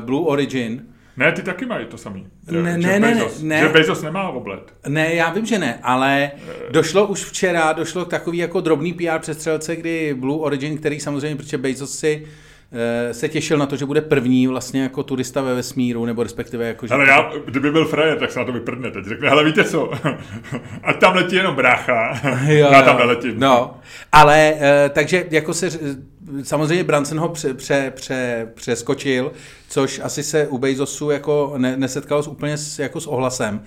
[0.00, 0.82] uh, Blue Origin.
[1.16, 2.26] Ne, ty taky mají to samý.
[2.50, 3.60] Ne, ne, ne, Bezos, ne.
[3.60, 4.74] Že Bezos nemá oblet.
[4.88, 6.30] Ne, já vím, že ne, ale
[6.70, 11.36] došlo už včera, došlo k takový jako drobný PR přestřelce, kdy Blue Origin, který samozřejmě,
[11.36, 12.28] protože Bezos si eh,
[13.12, 16.86] se těšil na to, že bude první vlastně jako turista ve vesmíru, nebo respektive jako,
[16.86, 16.94] že...
[16.94, 19.04] Ale já, kdyby byl frajer, tak se na to vyprdne teď.
[19.04, 19.90] Řekne, hele, víte co,
[20.82, 23.40] ať tam letí jenom brácha, Jo, já tam neletím.
[23.40, 23.76] No,
[24.12, 26.04] ale eh, takže jako se, ř-
[26.42, 29.32] samozřejmě Branson ho pře, pře, pře, přeskočil,
[29.68, 33.62] což asi se u Bezosu jako ne, nesetkalo s úplně s, jako s ohlasem.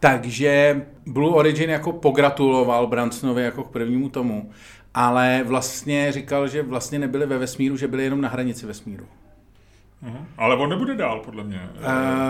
[0.00, 4.50] Takže Blue Origin jako pogratuloval Bransonovi jako k prvnímu tomu,
[4.94, 9.04] ale vlastně říkal, že vlastně nebyli ve vesmíru, že byli jenom na hranici vesmíru.
[10.02, 10.26] Mhm.
[10.38, 11.60] Ale on nebude dál, podle mě.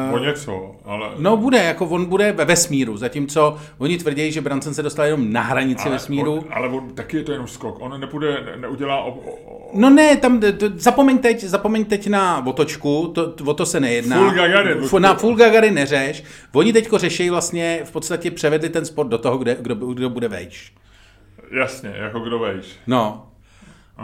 [0.08, 1.10] Uh, o něco, ale...
[1.18, 5.32] No bude, jako on bude ve vesmíru, zatímco oni tvrdí, že Branson se dostal jenom
[5.32, 6.32] na hranici ale vesmíru.
[6.34, 7.76] On, ale on, taky je to jenom skok.
[7.80, 9.02] On nebude, ne, neudělá...
[9.04, 13.66] O, o, No ne, tam, to, zapomeň teď, zapomeň teď na otočku, to, o to
[13.66, 14.16] se nejedná.
[14.16, 14.78] Full Gagarin.
[14.78, 16.24] Fu- Na full Gagarin neřeš.
[16.52, 20.28] Oni teďko řeší vlastně, v podstatě převedli ten sport do toho, kde, kdo, kdo bude
[20.28, 20.72] vejš.
[21.50, 22.66] Jasně, jako kdo vejš.
[22.86, 23.24] No.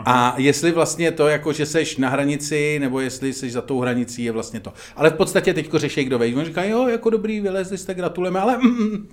[0.05, 4.23] A jestli vlastně to, jako že seš na hranici, nebo jestli seš za tou hranicí,
[4.23, 4.73] je vlastně to.
[4.95, 6.35] Ale v podstatě teďko řeší, kdo vejš.
[6.35, 9.07] On říká, jo, jako dobrý, vylezli jste, gratulujeme, ale mm,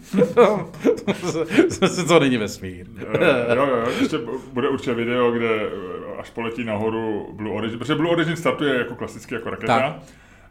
[2.09, 2.87] to není vesmír.
[2.99, 4.19] Eh, jo, jo, jo, ještě
[4.53, 8.95] bude určitě video, kde eh, až poletí nahoru Blue Origin, protože Blue Origin startuje jako
[8.95, 9.97] klasicky jako raketa, Tak.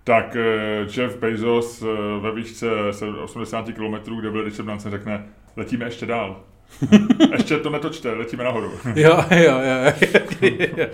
[0.04, 1.84] tak, eh, Jeff Bezos
[2.22, 5.26] ve výšce se 80 km, kde byl Richard Branson, řekne,
[5.58, 6.44] letíme ještě dál.
[7.32, 8.72] ještě to netočte, letíme nahoru.
[8.96, 9.60] Jo, jo,
[10.78, 10.88] jo.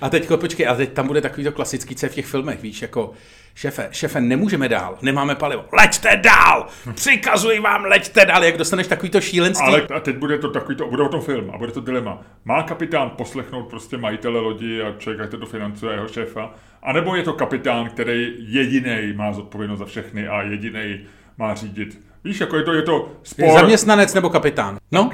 [0.00, 2.62] A teď, počkej, a teď tam bude takový to klasický, co je v těch filmech,
[2.62, 3.12] víš, jako
[3.54, 9.10] šefe, šefe, nemůžeme dál, nemáme palivo, leďte dál, přikazuji vám, leďte dál, jak dostaneš takový
[9.10, 9.66] to šílenství.
[9.66, 12.22] Ale a teď bude to takový to, bude o tom film a bude to dilema.
[12.44, 17.22] Má kapitán poslechnout prostě majitele lodi a člověka, který to financuje, jeho šéfa, anebo je
[17.22, 21.00] to kapitán, který jediný má zodpovědnost za všechny a jediný
[21.38, 22.00] má řídit.
[22.24, 23.54] Víš, jako je to, je to spor.
[23.54, 24.78] Zaměstnanec nebo kapitán.
[24.92, 25.10] No,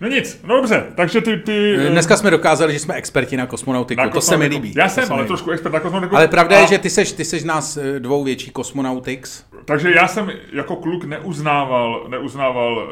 [0.00, 1.36] No nic, no dobře, takže ty...
[1.36, 4.72] ty dneska jsme dokázali, že jsme experti na kosmonautiku, na to se mi líbí.
[4.76, 5.28] Já jsem, ale líbí.
[5.28, 6.16] trošku expert na kosmonautu.
[6.16, 9.44] Ale pravda A- je, že ty seš, ty seš nás eh, dvou větší kosmonautix.
[9.64, 12.88] Takže já jsem jako kluk neuznával, neuznával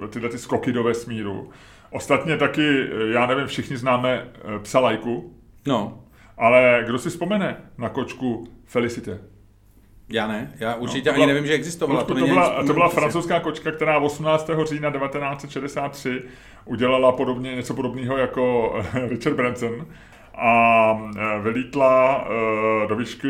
[0.00, 1.50] uh, tyhle ty skoky do vesmíru.
[1.90, 5.34] Ostatně taky, eh, já nevím, všichni známe uh, psa Lajku,
[5.66, 6.00] No,
[6.38, 9.18] ale kdo si vzpomene na kočku Felicite?
[10.08, 12.00] Já ne, já určitě to ani byla- nevím, že existovala.
[12.00, 14.50] To, to, není byla, to byla francouzská kočka, která 18.
[14.64, 16.22] října 1963
[16.64, 19.86] udělala podobně, něco podobného jako eh, Richard Branson
[20.34, 22.24] a eh, vylítla
[22.84, 23.28] eh, do výšky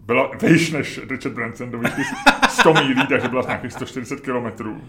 [0.00, 2.02] byla vejš než Richard Branson do výšky
[2.48, 4.80] 100 mílí, takže byla z nějakých 140 kilometrů.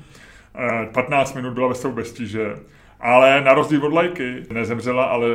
[0.55, 2.55] Eh, 15 minut byla ve stavu bez tíže,
[2.99, 5.27] ale na rozdíl od lajky nezemřela, ale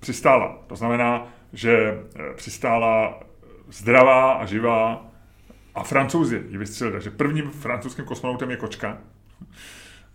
[0.00, 0.58] přistála.
[0.66, 1.98] To znamená, že
[2.36, 3.20] přistála
[3.68, 5.06] zdravá a živá
[5.74, 6.92] a francouzi ji vystřelili.
[6.92, 8.98] Takže prvním francouzským kosmonautem je kočka.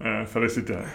[0.01, 0.89] Eh, Felicité.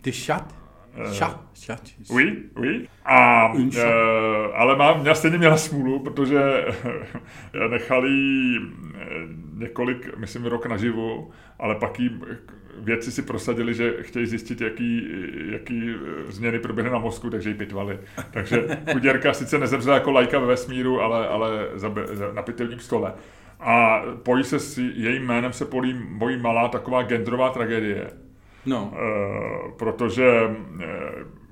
[0.00, 0.54] De chat,
[0.94, 2.10] chat, chat, chat.
[2.10, 2.88] Oui, oui.
[3.04, 3.82] A, e,
[4.54, 6.40] ale má, měla stejně měla smůlu, protože
[7.70, 8.10] nechali
[8.56, 9.06] eh,
[9.54, 12.20] několik, myslím, rok naživu, ale pak jí
[12.78, 15.08] vědci si prosadili, že chtějí zjistit, jaký,
[15.52, 17.98] jaký eh, změny proběhly na mozku, takže ji pitvali.
[18.30, 22.78] Takže chuděrka sice nezemřela jako lajka ve vesmíru, ale, ale za, be- za, na pitelním
[22.78, 23.12] stole.
[23.60, 28.10] A pojí se s jejím jménem se polí mojí malá taková genderová tragédie.
[28.66, 30.86] No, Eh, protože eh,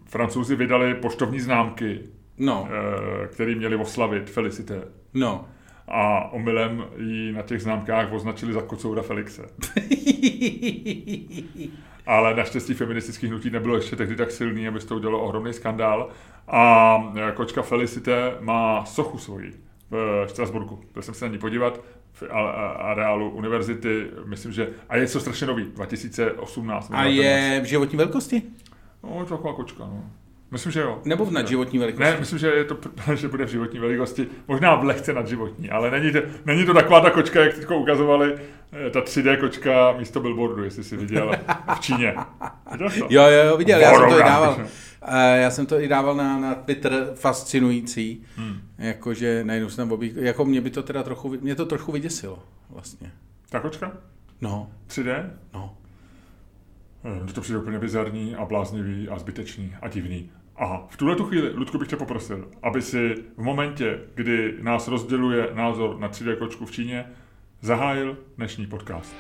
[0.07, 2.01] francouzi vydali poštovní známky,
[2.39, 4.83] no, eh, které měli oslavit Felicité.
[5.15, 5.49] no.
[5.91, 9.43] A omylem ji na těch známkách označili za kocoura Felixe.
[12.07, 16.09] Ale naštěstí feministický hnutí nebylo ještě tehdy tak silný, aby to udělalo ohromný skandál.
[16.49, 16.99] A
[17.35, 19.53] kočka Felicité má sochu svoji
[19.91, 20.81] v Štrasburku.
[20.95, 21.81] Byl jsem se na ní podívat
[22.21, 22.23] v
[22.79, 24.69] areálu univerzity, myslím, že...
[24.89, 26.91] A je to strašně nový, 2018.
[26.95, 28.43] A je v životní velikosti?
[29.03, 30.05] No, je to taková kočka, no.
[30.51, 30.99] Myslím, že jo.
[31.05, 32.05] Nebo v nadživotní velikosti?
[32.05, 32.77] Ne, myslím, že, je to,
[33.15, 37.01] že bude v životní velikosti, možná v lehce nadživotní, ale není to, není to taková
[37.01, 38.35] ta kočka, jak teď ukazovali,
[38.87, 41.33] eh, ta 3D kočka místo billboardu, jestli si viděl
[41.75, 42.15] v Číně.
[42.73, 43.07] Viděl jsi to?
[43.11, 44.57] Jo, jo, viděl, já jsem to i dával.
[45.03, 48.23] Eh, Já jsem to i dával na, na Twitter, fascinující.
[48.37, 48.61] Hmm.
[48.79, 50.13] Jakože najednou jsem obí...
[50.17, 53.13] Jako mě by to teda trochu, mě to trochu vyděsilo vlastně.
[53.51, 53.93] Ta kočka?
[54.41, 55.31] No, 3D?
[55.55, 55.77] no.
[57.05, 60.31] Eh, Mně to přijde úplně bizarní a bláznivý a zbytečný a divný.
[60.57, 64.89] A v tuhle tu chvíli, Ludku, bych tě poprosil, aby si v momentě, kdy nás
[64.89, 67.05] rozděluje názor na 3D kočku v Číně,
[67.63, 69.15] zahájil dnešní podcast.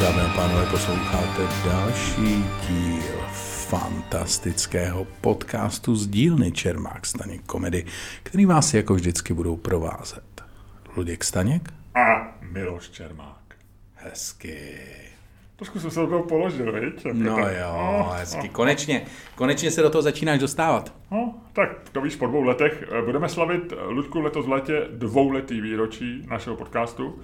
[0.00, 3.20] Dámy a pánové, posloucháte další díl
[3.68, 7.84] fantastického podcastu z dílny Čermák Staněk Komedy,
[8.22, 10.44] který vás jako vždycky budou provázet.
[10.96, 13.54] Luděk Staněk a Miloš Čermák.
[13.94, 14.70] Hezky.
[15.56, 17.06] Trošku jsem se do toho položil, viď?
[17.06, 18.48] Jako no tak, jo, oh, hezky.
[18.48, 20.92] Oh, konečně, konečně se do toho začínáš dostávat.
[21.10, 26.26] No, tak to víš, po dvou letech budeme slavit, Ludku, letos v létě dvouletý výročí
[26.30, 27.18] našeho podcastu.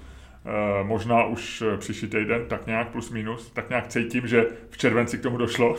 [0.46, 4.76] Eh, možná už eh, příští týden, tak nějak plus minus, tak nějak cítím, že v
[4.76, 5.76] červenci k tomu došlo.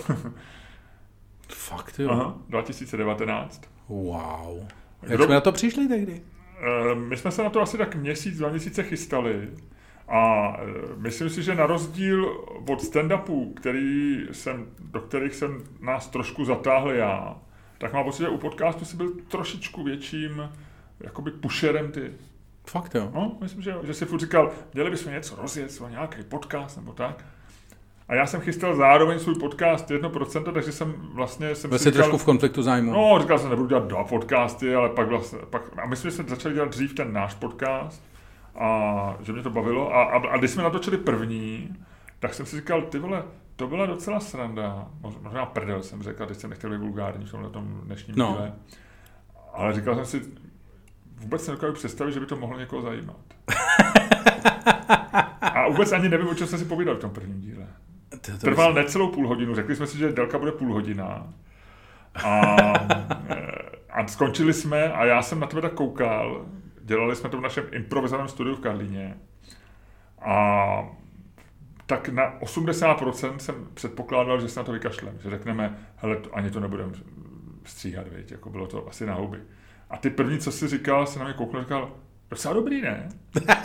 [1.50, 2.10] Fakt jo?
[2.12, 3.62] Aha, 2019.
[3.90, 4.68] Wow.
[5.04, 5.24] Jak Kdo...
[5.24, 6.22] jsme na to přišli tehdy?
[6.60, 9.50] Eh, my jsme se na to asi tak měsíc, dva měsíce chystali.
[10.08, 10.54] A
[10.98, 12.26] myslím si, že na rozdíl
[12.70, 17.38] od stand-upů, který jsem, do kterých jsem nás trošku zatáhl já,
[17.78, 20.50] tak mám pocit, že u podcastu si byl trošičku větším
[21.00, 22.12] jakoby pusherem ty.
[22.66, 23.12] Fakt jo?
[23.14, 27.26] No, myslím, že, že si furt říkal, měli bychom něco rozjet, nějaký podcast nebo tak.
[28.08, 31.56] A já jsem chystal zároveň svůj podcast 1%, takže jsem vlastně...
[31.56, 32.92] Jsem Byl jsi trošku v konfliktu zájmu.
[32.92, 35.40] No, říkal jsem, nebudu dělat dva podcasty, ale pak vlastně...
[35.50, 38.04] Pak, a myslím, že jsme začali dělat dřív ten náš podcast
[38.56, 39.94] a že mě to bavilo.
[39.96, 41.76] A, a, a když jsme natočili první,
[42.20, 43.24] tak jsem si říkal, ty vole,
[43.56, 44.88] to byla docela sranda.
[45.22, 48.34] Možná prdel jsem řekl, když jsem nechtěl být vulgární v tomhle tom dnešním no.
[48.34, 48.54] díle.
[49.54, 50.32] Ale říkal jsem si,
[51.16, 53.20] vůbec se nedokážu představit, že by to mohlo někoho zajímat.
[55.42, 57.68] A vůbec ani nevím, o čem jsem si povídal v tom prvním díle.
[58.40, 61.34] Trval necelou půl hodinu, řekli jsme si, že délka bude půl hodina.
[62.24, 62.56] A,
[63.90, 66.46] a skončili jsme a já jsem na tebe tak koukal,
[66.82, 69.18] dělali jsme to v našem improvizovaném studiu v Karlíně.
[70.22, 70.90] A
[71.86, 76.60] tak na 80% jsem předpokládal, že se na to vykašlem, že řekneme, hele, ani to
[76.60, 76.94] nebudeme
[77.64, 79.38] stříhat, věď, jako bylo to asi na houby.
[79.96, 81.92] A ty první, co jsi říkal, se na mě kouknul a říkal,
[82.30, 83.10] docela dobrý, ne?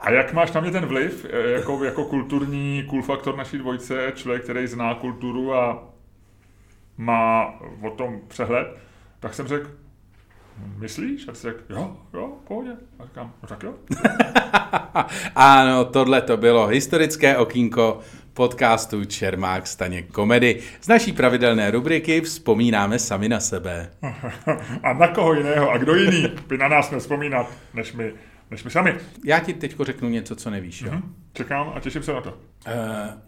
[0.00, 4.12] A jak máš na mě ten vliv, e, jako, jako kulturní cool faktor naší dvojce,
[4.14, 5.84] člověk, který zná kulturu a
[6.96, 8.76] má o tom přehled,
[9.20, 9.70] tak jsem řekl,
[10.78, 11.28] myslíš?
[11.28, 12.76] A ty řekl, jo, jo, pohodě.
[12.98, 13.74] A říkám, no tak jo.
[15.34, 18.00] ano, tohle to bylo historické okýnko
[18.36, 20.60] podcastu Čermák Staně komedy.
[20.80, 23.90] Z naší pravidelné rubriky Vzpomínáme sami na sebe.
[24.82, 25.70] A na koho jiného?
[25.70, 28.12] A kdo jiný by na nás měl vzpomínat, než my,
[28.50, 28.94] než my sami?
[29.24, 30.82] Já ti teď řeknu něco, co nevíš.
[30.82, 30.90] Jo?
[30.90, 31.02] Mm-hmm.
[31.32, 32.30] Čekám a těším se na to.
[32.30, 32.34] Uh,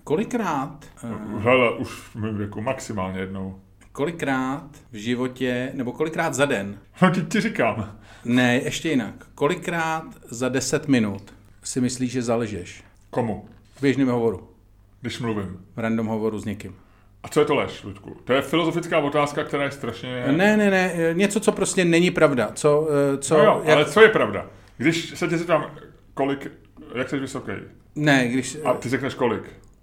[0.04, 0.86] kolikrát...
[1.04, 3.60] Uh, Hele, už v mém věku maximálně jednou.
[3.92, 6.78] Kolikrát v životě, nebo kolikrát za den?
[7.02, 7.98] No, teď ti říkám.
[8.24, 9.14] Ne, ještě jinak.
[9.34, 12.84] Kolikrát za 10 minut si myslíš, že zalžeš?
[13.10, 13.48] Komu?
[13.76, 14.57] V běžném hovoru.
[15.00, 15.58] Když mluvím.
[15.76, 16.76] V random hovoru s někým.
[17.22, 18.16] A co je to lež, Ludku?
[18.24, 20.24] To je filozofická otázka, která je strašně...
[20.26, 22.50] Ne, ne, ne, něco, co prostě není pravda.
[22.54, 23.76] Co, eh, co, no jo, jak...
[23.76, 24.46] ale co je pravda?
[24.76, 25.70] Když se tě zeptám,
[26.14, 26.52] kolik,
[26.94, 27.52] jak jsi vysoký?
[27.94, 28.56] Ne, když...
[28.64, 29.42] A ty řekneš kolik?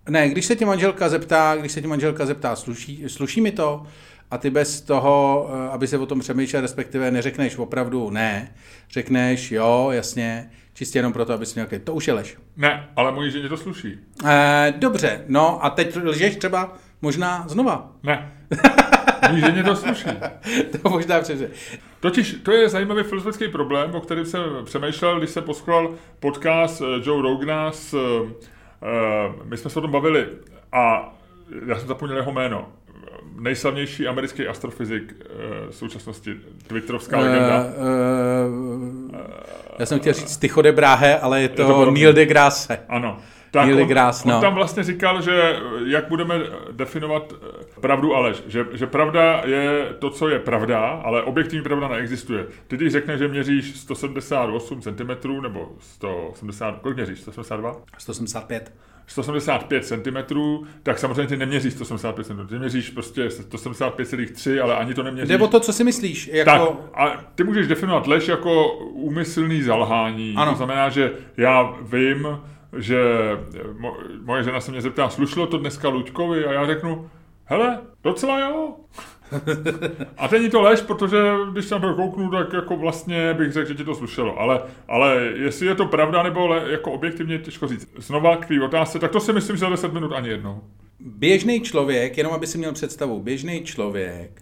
[0.09, 3.83] Ne, když se tě manželka zeptá, když se tě manželka zeptá, sluší, sluší mi to?
[4.31, 8.55] A ty bez toho, eh, aby se o tom přemýšlel, respektive neřekneš opravdu ne,
[8.89, 12.37] řekneš jo, jasně, čistě jenom proto, abys měl to už je lež.
[12.57, 13.99] Ne, ale mojí ženě to sluší.
[14.25, 17.91] E, dobře, no a teď lžeš třeba možná znova.
[18.03, 18.31] Ne.
[19.29, 20.09] Mojí ženě to sluší.
[20.81, 21.49] to možná přece.
[21.99, 26.85] Totiž to je zajímavý filozofický problém, o kterém jsem přemýšlel, když jsem poslouchal podcast eh,
[27.03, 28.29] Joe Rogana s, uh,
[29.43, 30.27] my jsme se o tom bavili
[30.71, 31.13] a
[31.65, 32.67] já jsem zapomněl jeho jméno
[33.39, 36.35] nejslavnější americký astrofyzik uh, současnosti,
[36.67, 37.65] twitterovská uh, legenda.
[37.65, 39.15] Uh,
[39.79, 42.79] já jsem chtěl říct Tycho de Brahe, ale je to, je to Neil deGrasse.
[42.89, 43.17] Ano.
[43.51, 44.35] Tak Neil on, deGrasse, no.
[44.35, 46.39] on tam vlastně říkal, že jak budeme
[46.71, 47.33] definovat
[47.81, 48.43] pravdu a lež.
[48.47, 52.45] Že, že pravda je to, co je pravda, ale objektivní pravda neexistuje.
[52.67, 57.19] Ty když řekneš, že měříš 178 cm nebo 180, kolik měříš?
[57.19, 57.75] 182?
[57.97, 58.73] 185.
[59.07, 60.35] 175 cm,
[60.83, 65.29] tak samozřejmě ty neměříš 175 cm, ty měříš prostě 175,3, ale ani to neměříš.
[65.29, 66.29] Jde o to, co si myslíš.
[66.33, 66.51] Jako...
[66.51, 66.61] Tak,
[66.93, 70.33] a ty můžeš definovat lež jako úmyslný zalhání.
[70.37, 70.51] Ano.
[70.51, 72.27] To znamená, že já vím,
[72.77, 72.99] že
[74.21, 76.45] moje žena se mě zeptá, slušlo to dneska Luďkovi?
[76.45, 77.09] A já řeknu,
[77.45, 78.75] hele, docela jo.
[80.17, 81.17] A není to lež, protože
[81.51, 84.39] když na to kouknu, tak jako vlastně bych řekl, že ti to slušelo.
[84.39, 87.87] Ale, ale jestli je to pravda nebo le, jako objektivně těžko říct.
[87.97, 90.61] Znova k té otázce, tak to si myslím, že za 10 minut ani jednou.
[90.99, 94.41] Běžný člověk, jenom aby si měl představu, běžný člověk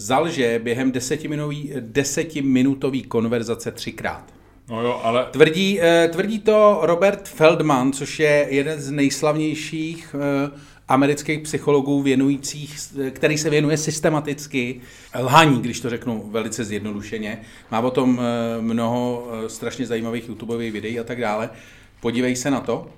[0.00, 4.24] zalže během desetiminutový, desetiminutový konverzace třikrát.
[4.68, 5.26] No jo, ale...
[5.30, 10.50] Tvrdí, eh, tvrdí to Robert Feldman, což je jeden z nejslavnějších eh,
[10.90, 12.78] amerických psychologů věnujících,
[13.10, 14.80] který se věnuje systematicky
[15.20, 17.40] lhaní, když to řeknu velice zjednodušeně.
[17.70, 21.50] Má o tom eh, mnoho strašně zajímavých YouTubeových videí a tak dále.
[22.00, 22.88] Podívej se na to.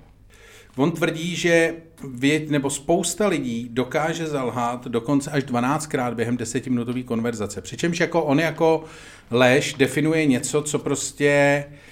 [0.75, 1.75] On tvrdí, že
[2.09, 7.61] věd, nebo spousta lidí dokáže zalhat dokonce až 12krát během desetiminutové konverzace.
[7.61, 8.83] Přičemž jako on jako
[9.31, 11.82] lež definuje něco, co prostě Eh,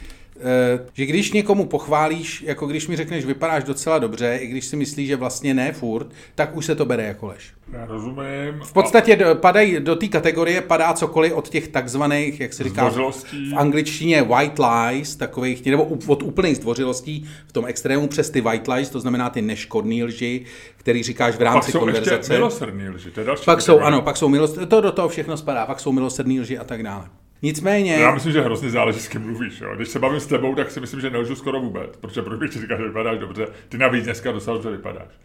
[0.93, 5.07] že když někomu pochválíš, jako když mi řekneš, vypadáš docela dobře, i když si myslíš,
[5.07, 7.53] že vlastně ne furt, tak už se to bere jako lež.
[7.73, 8.61] Já rozumím.
[8.63, 12.89] V podstatě do, padají do té kategorie padá cokoliv od těch takzvaných, jak se říká
[12.89, 18.67] v angličtině white lies, takových, nebo od úplných zdvořilostí v tom extrému přes ty white
[18.67, 20.45] lies, to znamená ty neškodné lži,
[20.77, 22.15] který říkáš v rámci pak konverzace.
[22.15, 24.91] Pak jsou milosrdný lži, to je další Pak jsou, ano, pak jsou milosrdný, to do
[24.91, 27.05] toho všechno spadá, pak jsou milosrdný lži a tak dále.
[27.41, 27.93] Nicméně...
[27.93, 29.61] Já myslím, že hrozně záleží, s kým mluvíš.
[29.61, 29.75] Jo.
[29.75, 32.51] Když se bavím s tebou, tak si myslím, že nelžu skoro vůbec, protože proč bych
[32.51, 35.19] ti říkal, že vypadáš dobře, ty navíc dneska docela dobře vypadáš.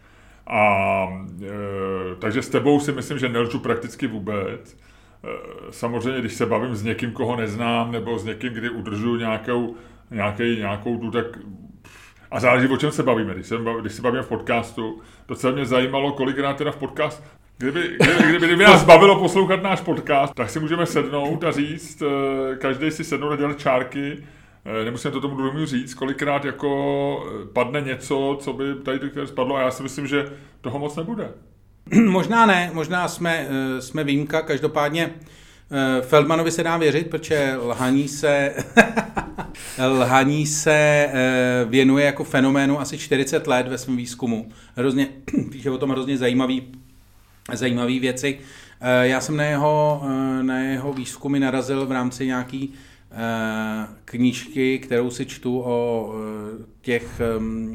[0.47, 1.07] A,
[1.43, 4.77] e, takže s tebou si myslím, že nelžu prakticky vůbec.
[5.23, 5.27] E,
[5.71, 9.75] samozřejmě, když se bavím s někým, koho neznám, nebo s někým, kdy udržuju nějakou,
[10.11, 11.25] nějaký, nějakou tu, tak
[12.31, 13.33] a záleží, o čem se bavíme.
[13.33, 17.23] Když se, když se bavíme v podcastu, docela mě zajímalo, kolikrát teda v podcast,
[17.59, 17.97] Kdyby,
[18.29, 22.91] kdyby, kdyby, nás bavilo poslouchat náš podcast, tak si můžeme sednout a říct, eh, každý
[22.91, 24.23] si sednout a dělat čárky,
[24.65, 26.69] eh, nemusíme to tomu druhému říct, kolikrát jako
[27.27, 31.29] eh, padne něco, co by tady spadlo a já si myslím, že toho moc nebude.
[32.05, 33.47] Možná ne, možná jsme,
[33.79, 35.13] jsme výjimka, každopádně
[36.01, 38.53] Feldmanovi se dá věřit, protože lhaní se,
[39.87, 41.09] lhaní se
[41.69, 44.49] věnuje jako fenoménu asi 40 let ve svém výzkumu.
[44.75, 45.07] Hrozně,
[45.51, 46.71] píše o tom hrozně zajímavý
[47.53, 48.39] zajímavé věci.
[48.81, 52.73] Eh, já jsem na jeho, eh, na jeho výzkumy narazil v rámci nějaký
[53.11, 56.13] eh, knížky, kterou si čtu o
[56.81, 57.21] těch,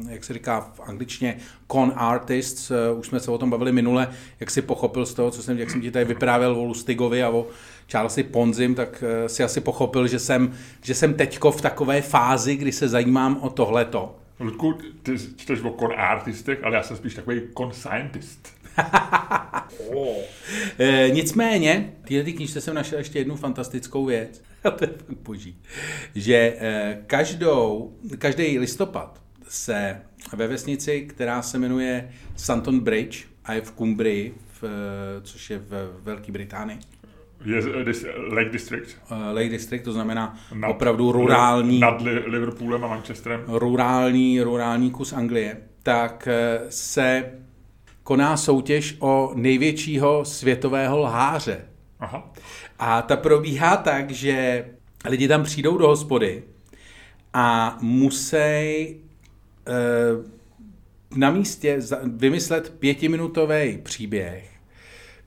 [0.09, 1.37] jak se říká v angličtině,
[1.71, 2.71] con artists.
[2.99, 4.07] Už jsme se o tom bavili minule,
[4.39, 7.29] jak si pochopil z toho, co jsem, jak jsem ti tady vyprávěl o Lustigovi a
[7.29, 7.47] o
[7.91, 12.71] Charlesi Ponzim, tak si asi pochopil, že jsem, že jsem teďko v takové fázi, kdy
[12.71, 14.15] se zajímám o tohleto.
[14.39, 18.62] Ludku, ty čteš o con artistech, ale já jsem spíš takový con scientist.
[20.79, 25.17] e, nicméně, tyhle ty knižce jsem našel ještě jednu fantastickou věc, a to je fakt
[25.23, 25.57] boží,
[26.15, 30.01] že e, každou, každý listopad se
[30.35, 34.63] ve vesnici, která se jmenuje Santon Bridge a je v Cumbrii, v,
[35.23, 36.79] což je v Velké Británii,
[37.45, 37.61] je
[38.31, 38.97] Lake District.
[39.33, 41.79] Lake District, to znamená nad, opravdu rurální...
[41.79, 43.43] Nad Liverpoolem a Manchesterem.
[43.47, 45.57] Rurální, rurální kus Anglie.
[45.83, 46.27] Tak
[46.69, 47.31] se
[48.03, 51.65] koná soutěž o největšího světového lháře.
[51.99, 52.33] Aha.
[52.79, 54.65] A ta probíhá tak, že
[55.09, 56.43] lidi tam přijdou do hospody
[57.33, 58.97] a musí e,
[61.15, 64.49] na místě vymyslet pětiminutový příběh,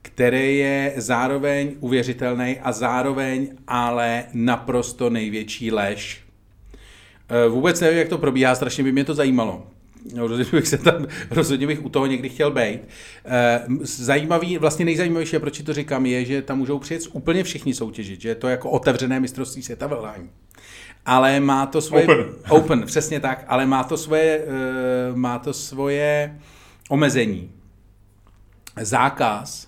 [0.01, 6.23] který je zároveň uvěřitelný a zároveň ale naprosto největší lež.
[7.29, 9.67] E, vůbec nevím, jak to probíhá, strašně by mě to zajímalo.
[10.13, 12.79] No, rozhodně bych se tam, rozhodně bych u toho někdy chtěl být.
[13.25, 18.21] Eh, zajímavý, vlastně nejzajímavější, proč to říkám, je, že tam můžou přijet úplně všichni soutěžit,
[18.21, 20.29] že je to jako otevřené mistrovství světa velání.
[21.05, 22.03] Ale má to svoje...
[22.03, 22.25] Open.
[22.49, 26.39] Open, přesně tak, ale má to svoje, eh, má to svoje
[26.89, 27.51] omezení.
[28.81, 29.67] Zákaz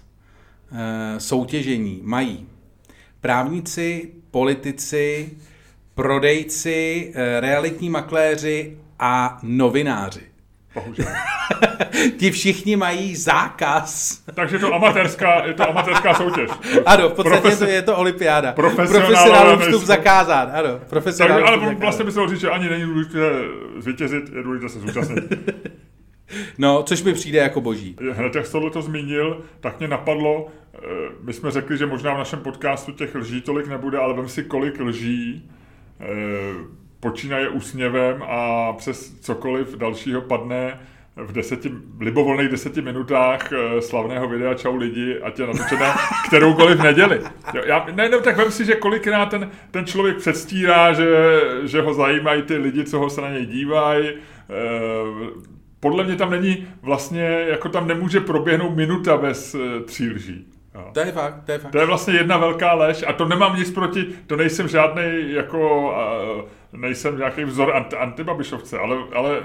[0.71, 2.47] eh, soutěžení mají
[3.21, 5.29] právníci, politici,
[5.95, 10.28] prodejci, realitní makléři a novináři.
[10.73, 11.05] Bohužel.
[12.17, 14.21] Ti všichni mají zákaz.
[14.33, 16.49] Takže to amatérská, je to amatérská soutěž.
[16.85, 17.59] Ano, v podstatě Profes...
[17.59, 18.51] to je to olympiáda.
[18.51, 20.79] Profesionálům vstup zakázán, ano.
[20.89, 21.75] Takže, ale zakázán.
[21.75, 23.19] vlastně by se říct, že ani není důležité
[23.77, 25.23] zvítězit, je důležité se zúčastnit.
[26.57, 27.95] No, což mi přijde jako boží.
[28.11, 30.79] Hned jak tohle to zmínil, tak mě napadlo, eh,
[31.21, 34.43] my jsme řekli, že možná v našem podcastu těch lží tolik nebude, ale vem si,
[34.43, 35.49] kolik lží
[35.99, 36.05] eh,
[36.99, 40.79] počínaje úsměvem a přes cokoliv dalšího padne
[41.15, 45.93] v deseti, libovolných deseti minutách eh, slavného videa Čau lidi, ať je natočené
[46.27, 47.21] kteroukoliv neděli.
[47.53, 51.07] Jo, já, ne, tak vem si, že kolikrát ten, ten člověk předstírá, že,
[51.63, 54.09] že ho zajímají ty lidi, co ho se na něj dívají.
[54.09, 54.13] E,
[55.79, 60.45] podle mě tam není vlastně, jako tam nemůže proběhnout minuta bez e, tří lží.
[60.75, 60.89] Jo.
[60.93, 61.71] To je fakt, to je fakt.
[61.71, 65.91] To je vlastně jedna velká lež a to nemám nic proti, to nejsem žádný jako
[66.37, 69.43] uh, nejsem nějaký vzor anti, antibabišovce, ale, ale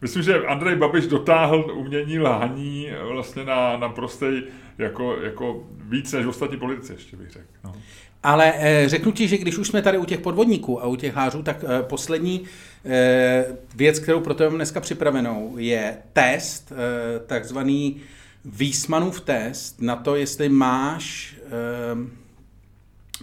[0.00, 4.42] myslím, že Andrej Babiš dotáhl umění lhaní vlastně na, na prostej
[4.78, 7.46] jako, jako víc než ostatní politici, ještě bych řekl.
[7.64, 7.74] No.
[8.22, 11.14] Ale eh, řeknu ti, že když už jsme tady u těch podvodníků a u těch
[11.14, 12.44] hářů, tak eh, poslední
[12.84, 13.44] eh,
[13.74, 16.72] věc, kterou pro tebe dneska připravenou, je test,
[17.26, 18.00] takzvaný
[18.44, 21.36] Wiesmanův test na to, jestli máš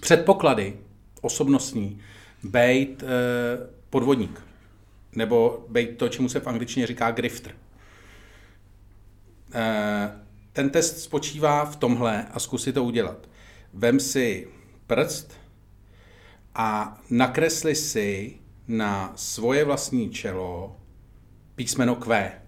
[0.02, 0.74] předpoklady
[1.22, 2.00] osobnostní
[2.44, 3.08] být eh,
[3.90, 4.42] podvodník.
[5.16, 7.56] Nebo být to, čemu se v angličtině říká grifter.
[9.54, 10.12] Eh,
[10.54, 13.30] ten test spočívá v tomhle a zkus si to udělat.
[13.74, 14.48] Vem si
[14.88, 15.34] prst
[16.56, 20.76] a nakresli si na svoje vlastní čelo
[21.56, 22.43] písmeno Q.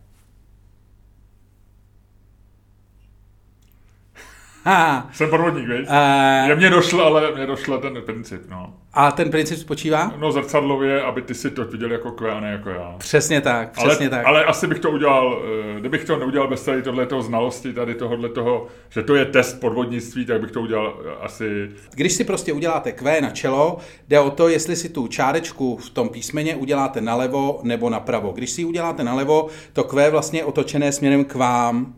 [5.13, 5.87] Jsem podvodník, víš?
[5.87, 8.73] Uh, je mě došlo, ale mě došlo ten princip, no.
[8.93, 10.13] A ten princip spočívá?
[10.17, 12.95] No zrcadlově, aby ty si to viděl jako a ne jako já.
[12.97, 14.25] Přesně tak, přesně ale, tak.
[14.25, 15.41] Ale asi bych to udělal,
[15.75, 19.59] eh, kdybych to neudělal bez tady tohleto znalosti, tady tohohle toho, že to je test
[19.59, 21.69] podvodnictví, tak bych to udělal eh, asi...
[21.95, 25.89] Když si prostě uděláte Q na čelo, jde o to, jestli si tu čárečku v
[25.89, 28.31] tom písmeně uděláte nalevo nebo napravo.
[28.31, 31.93] Když si ji uděláte nalevo, to Q vlastně je otočené směrem k vám,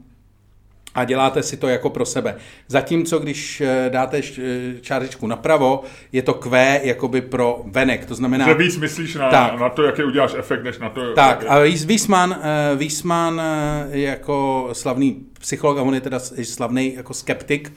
[0.97, 2.35] a děláte si to jako pro sebe.
[2.67, 4.41] Zatímco, když eh, dáte eh,
[4.81, 8.45] čářičku napravo, je to Q jakoby pro venek, to znamená...
[8.47, 11.13] Že víc myslíš na, tak, na to, jaký uděláš efekt, než na to...
[11.13, 13.41] Tak, a Wiesman, eh, Wiesman
[13.89, 17.73] jako slavný psycholog, a on je teda slavný jako skeptik,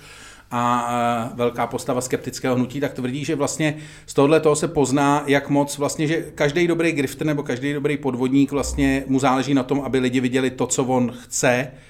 [0.52, 5.48] a velká postava skeptického hnutí, tak tvrdí, že vlastně z tohohle toho se pozná, jak
[5.48, 9.80] moc vlastně, že každý dobrý grifter nebo každý dobrý podvodník vlastně mu záleží na tom,
[9.84, 11.89] aby lidi viděli to, co on chce, Eh,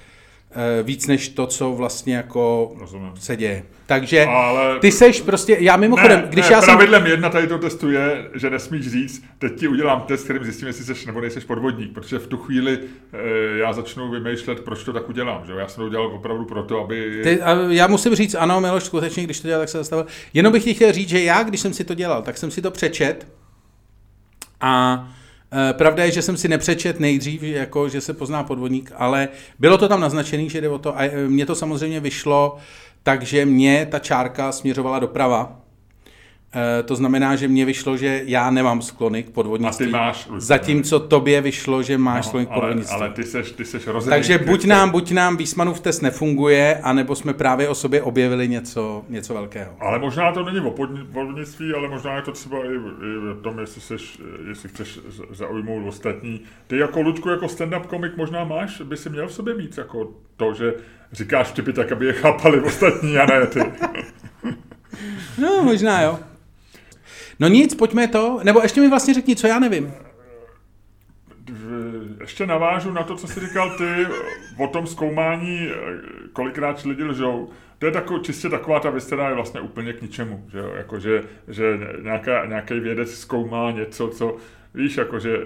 [0.83, 3.13] víc než to, co vlastně jako Rozumím.
[3.19, 3.63] se děje.
[3.87, 4.79] Takže Ale...
[4.79, 7.11] ty seš prostě, já mimochodem, ne, když ne, já pravidlem jsem...
[7.11, 10.85] jedna tady to testu je, že nesmíš říct, teď ti udělám test, kterým zjistím, jestli
[10.85, 12.79] seš nebo nejseš podvodník, protože v tu chvíli
[13.13, 15.47] e, já začnu vymýšlet, proč to tak udělám.
[15.47, 15.53] Že?
[15.53, 17.21] Já jsem to udělal opravdu proto, aby...
[17.23, 20.07] Ty, a já musím říct, ano, Miloš, skutečně, když to dělal, tak se zastavil.
[20.35, 22.63] Jenom bych ti chtěl říct, že já, když jsem si to dělal, tak jsem si
[22.63, 23.27] to přečet
[24.61, 25.20] a Eh,
[25.73, 29.29] pravda je, že jsem si nepřečet nejdřív, jako, že se pozná podvodník, ale
[29.59, 32.57] bylo to tam naznačené, že jde o to a eh, mně to samozřejmě vyšlo,
[33.03, 35.60] takže mě ta čárka směřovala doprava, Eh,
[36.85, 39.87] to znamená, že mě vyšlo, že já nemám sklony k podvodnictví.
[39.87, 40.29] A ty máš.
[40.37, 42.95] Zatímco tobě vyšlo, že máš no, sklony k podvodnictví.
[42.95, 46.81] Ale, ale ty seš, ty seš rozený, Takže buď nám, buď nám Výsmanův test nefunguje,
[46.83, 49.73] anebo jsme právě o sobě objevili něco, něco velkého.
[49.81, 52.79] Ale možná to není o podvodnictví, ale možná je to třeba i, i
[53.35, 54.99] v tom, jestli, seš, jestli chceš
[55.31, 56.41] zaujmout ostatní.
[56.67, 60.09] Ty jako Ludku, jako stand-up komik možná máš, by si měl v sobě mít jako
[60.37, 60.75] to, že
[61.13, 63.61] říkáš vtipy tak, aby je chápali ostatní a ne ty.
[65.39, 66.19] no, možná jo.
[67.41, 69.93] No nic, pojďme to, nebo ještě mi vlastně řekni, co já nevím.
[72.20, 74.07] Ještě navážu na to, co jsi říkal ty
[74.59, 75.68] o tom zkoumání,
[76.32, 77.49] kolikrát lidi lžou.
[77.78, 80.45] To je tako, čistě taková ta věc, která je vlastně úplně k ničemu.
[80.53, 80.72] Že, jo?
[80.76, 84.36] Jako, že, že nějaká, nějaký vědec zkoumá něco, co
[84.75, 85.39] víš, jakože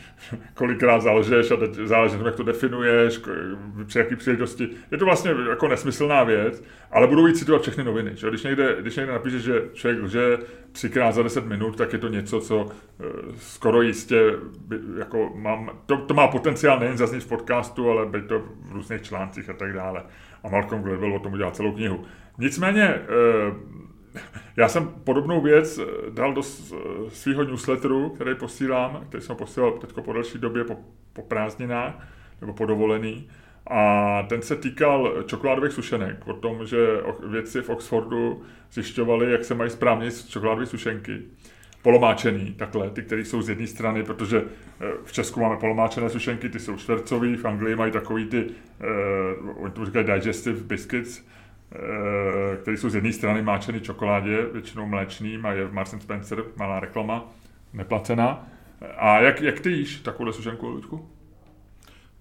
[0.54, 3.20] kolikrát zalžeš a teď záleží jak to definuješ,
[3.86, 4.68] při jaký příležitosti.
[4.90, 8.10] Je to vlastně jako nesmyslná věc, ale budou jít citovat všechny noviny.
[8.14, 8.28] Že?
[8.28, 10.38] Když, někde, když někde napíše, že člověk lže
[10.72, 13.04] třikrát za 10 minut, tak je to něco, co eh,
[13.36, 14.32] skoro jistě
[14.66, 18.72] by, jako mám, to, to, má potenciál nejen zaznít v podcastu, ale být to v
[18.72, 20.02] různých článcích a tak dále.
[20.44, 22.04] A Malcolm Gladwell o tom udělal celou knihu.
[22.38, 23.04] Nicméně, eh,
[24.56, 29.72] já jsem podobnou věc eh, dal do eh, svého newsletteru, který posílám, který jsem posílal
[29.72, 30.76] teď po delší době po,
[31.12, 32.08] po prázdninách,
[32.40, 33.28] nebo po dovolený.
[33.70, 36.76] A ten se týkal čokoládových sušenek, o tom, že
[37.26, 38.42] vědci v Oxfordu
[38.72, 41.22] zjišťovali, jak se mají správně čokoládové sušenky.
[41.82, 44.42] Polomáčený, takhle, ty, které jsou z jedné strany, protože
[44.80, 49.62] eh, v Česku máme polomáčené sušenky, ty jsou čtvercový, v Anglii mají takový ty, uh,
[49.62, 51.33] oni to říkají digestive biscuits, Eh,
[52.62, 56.80] které jsou z jedné strany máčeny čokoládě, většinou mléčným a je v Marks Spencer, malá
[56.80, 57.32] reklama,
[57.72, 58.48] neplacená.
[58.96, 61.08] A jak, jak ty jíš takovou sušenku, Ludku?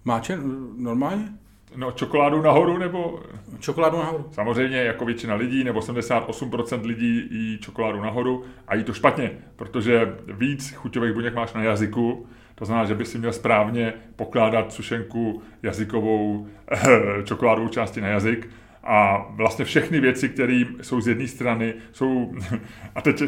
[0.06, 1.30] Máčen normálně?
[1.76, 3.24] No, čokoládu nahoru nebo...
[3.60, 4.26] Čokoládu nahoru.
[4.32, 10.16] Samozřejmě jako většina lidí, nebo 78% lidí jí čokoládu nahoru a jí to špatně, protože
[10.28, 15.42] víc chuťových buněk máš na jazyku, to znamená, že by si měl správně pokládat sušenku
[15.64, 18.50] jazykovou eh, čokoládovou části na jazyk
[18.84, 22.36] a vlastně všechny věci, které jsou z jedné strany, jsou,
[22.96, 23.24] a teď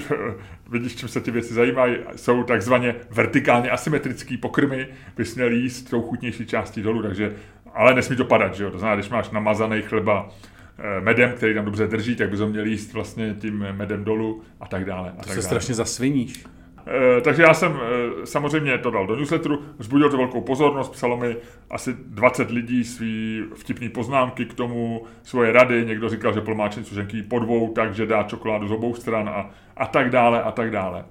[0.70, 4.88] vidíš, čím se ty věci zajímají, jsou takzvaně vertikálně asymetrický pokrmy,
[5.18, 7.34] bys měl jíst tou chutnější částí dolů, takže,
[7.74, 8.72] ale nesmí to padat, že jo?
[8.72, 10.30] To znamená, když máš namazaný chleba
[10.78, 14.42] eh, medem, který tam dobře drží, tak bys ho měl jíst vlastně tím medem dolů
[14.60, 15.10] a tak dále.
[15.10, 15.44] A to tak se dále.
[15.44, 16.44] strašně zasviníš.
[16.88, 21.18] E, takže já jsem e, samozřejmě to dal do newsletteru, vzbudil to velkou pozornost, psalo
[21.18, 21.36] mi
[21.70, 27.40] asi 20 lidí svý vtipný poznámky k tomu, svoje rady, někdo říkal, že plmáčení po
[27.40, 31.06] dvou, takže dá čokoládu z obou stran a, a tak dále a tak dále.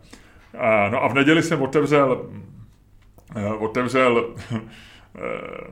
[0.54, 2.26] E, no a v neděli jsem otevřel,
[3.58, 4.34] otevřel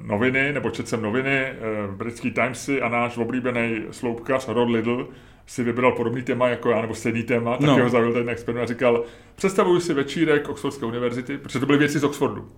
[0.03, 1.53] noviny, nebo četl jsem noviny,
[1.97, 5.09] britský Timesy a náš oblíbený sloupkař Rod Lidl
[5.47, 7.83] si vybral podobný téma jako já, nebo stejný téma, tak no.
[7.83, 11.99] ho zavil ten experiment a říkal, představuju si večírek Oxfordské univerzity, protože to byly věci
[11.99, 12.49] z Oxfordu.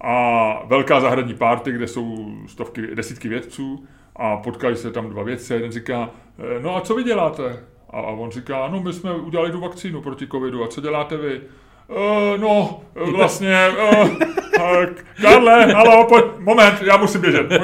[0.00, 5.52] A velká zahradní párty, kde jsou stovky, desítky vědců a potkají se tam dva vědci
[5.52, 7.64] a jeden říká, eh, no a co vy děláte?
[7.90, 11.16] A, a on říká, no my jsme udělali tu vakcínu proti covidu a co děláte
[11.16, 11.40] vy?
[11.88, 12.80] Uh, no,
[13.16, 14.86] vlastně, uh, uh,
[15.22, 17.46] Karle, halo, pojď, moment, já musím běžet.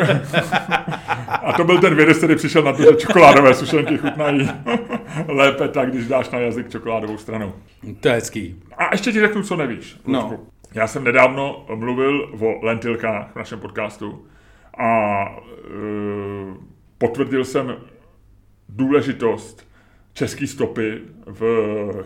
[1.28, 4.50] A to byl ten vědec, který přišel na to, že čokoládové sušenky chutnají
[5.28, 7.54] lépe tak, když dáš na jazyk čokoládovou stranu.
[8.00, 8.62] To je hezký.
[8.76, 9.96] A ještě ti řeknu, co nevíš.
[10.06, 10.40] No.
[10.74, 14.26] Já jsem nedávno mluvil o lentilkách v našem podcastu
[14.78, 16.56] a uh,
[16.98, 17.76] potvrdil jsem
[18.68, 19.69] důležitost
[20.20, 21.42] český stopy v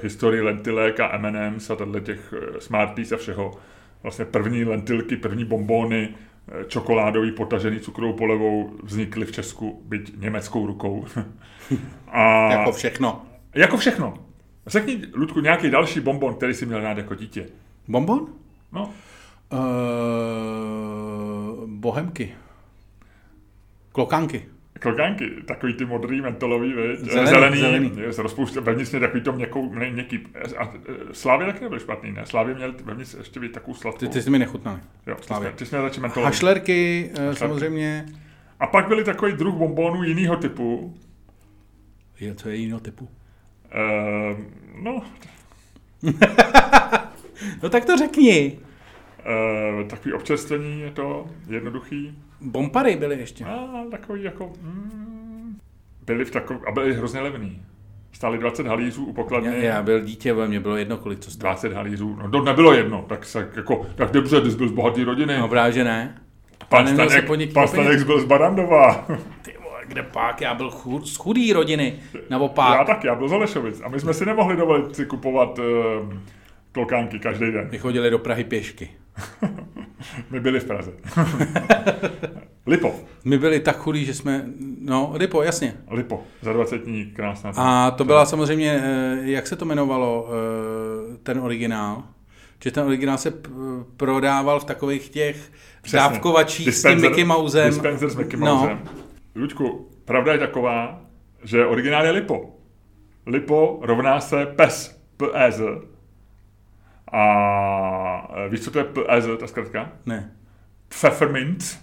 [0.02, 3.54] historii lentilek a M&M's a tato těch eh, Smarties a všeho.
[4.02, 10.66] Vlastně první lentilky, první bombóny, eh, čokoládový potažený cukrovou polevou vznikly v Česku, byť německou
[10.66, 11.06] rukou.
[12.08, 12.52] a...
[12.52, 13.26] Jako všechno.
[13.54, 14.14] Jako všechno.
[14.66, 17.46] Řekni, Ludku, nějaký další bonbon, který jsi měl rád jako dítě.
[17.88, 18.26] Bonbon?
[18.72, 18.90] No.
[19.52, 19.58] Uh,
[21.66, 22.34] bohemky.
[23.92, 24.53] Klokanky.
[24.84, 27.00] Klokanky, takový ty modrý, mentolový, viď?
[27.00, 27.56] Zelený, zelený.
[27.56, 27.92] zelený.
[28.12, 30.26] S rozpouštěn, vevnitř takový to měkkou, měkký.
[30.58, 30.72] A
[31.12, 32.26] Slávě taky nebyl špatný, ne?
[32.26, 33.98] Slávě měl vevnitř ještě být takovou sladkou.
[33.98, 34.80] Ty, ty jsi mi nechutnali.
[35.06, 35.50] Jo, Slávě.
[35.50, 36.24] Ty, ty jsi měl radši mentolový.
[36.24, 38.06] Hašlerky, eh, Hašlerky, samozřejmě.
[38.60, 40.94] A pak byly takový druh bombónů jiného typu.
[42.20, 43.04] Je, to je jiného typu?
[43.04, 44.38] Uh,
[44.82, 45.02] no.
[47.62, 48.58] no tak to řekni.
[49.78, 52.18] Uh, takový občerstvení je to jednoduchý.
[52.44, 53.44] Bompary byly ještě.
[53.44, 54.52] A takový jako...
[54.62, 55.58] Mm,
[56.06, 57.62] byly v takový, a byly hrozně levný.
[58.12, 59.56] Stály 20 halířů u pokladny.
[59.56, 61.54] Já, já byl dítě, ve mě bylo jedno, kolik to stálo.
[61.54, 64.72] 20 halířů, no to nebylo jedno, tak se jako, tak dobře, ty jsi byl z
[64.72, 65.38] bohaté rodiny.
[65.38, 66.20] No právě, že ne.
[66.68, 69.06] Pan, Staněk, pan Staněk byl z Barandova.
[69.42, 71.94] Ty vole, kde pak, já byl chud, z chudý rodiny,
[72.30, 72.78] naopak.
[72.78, 75.64] Já tak, já byl z Olešovic a my jsme si nemohli dovolit si kupovat uh,
[76.72, 77.68] klokánky každý den.
[77.72, 78.90] My chodili do Prahy pěšky.
[80.30, 80.92] My byli v Praze.
[82.66, 82.94] Lipo.
[83.24, 84.44] My byli tak chudí, že jsme,
[84.80, 85.76] no, Lipo, jasně.
[85.90, 87.52] Lipo, za 20 dní, krásná.
[87.56, 92.02] A to byla samozřejmě, eh, jak se to jmenovalo, eh, ten originál?
[92.64, 93.32] Že ten originál se
[93.96, 95.52] prodával v takových těch
[95.82, 95.98] Přesně.
[95.98, 97.66] dávkovačích s tím Mickey Mousem.
[97.70, 98.56] Dispenser s Mickey no.
[98.56, 98.80] Mousem.
[98.84, 98.90] No.
[99.34, 101.00] Luďku, pravda je taková,
[101.42, 102.56] že originál je Lipo.
[103.26, 105.60] Lipo rovná se PES, PEZ,
[107.14, 109.92] a e, víš, co to je PEZ, ta zkratka?
[110.06, 110.32] Ne.
[110.88, 111.80] Pfeffermint.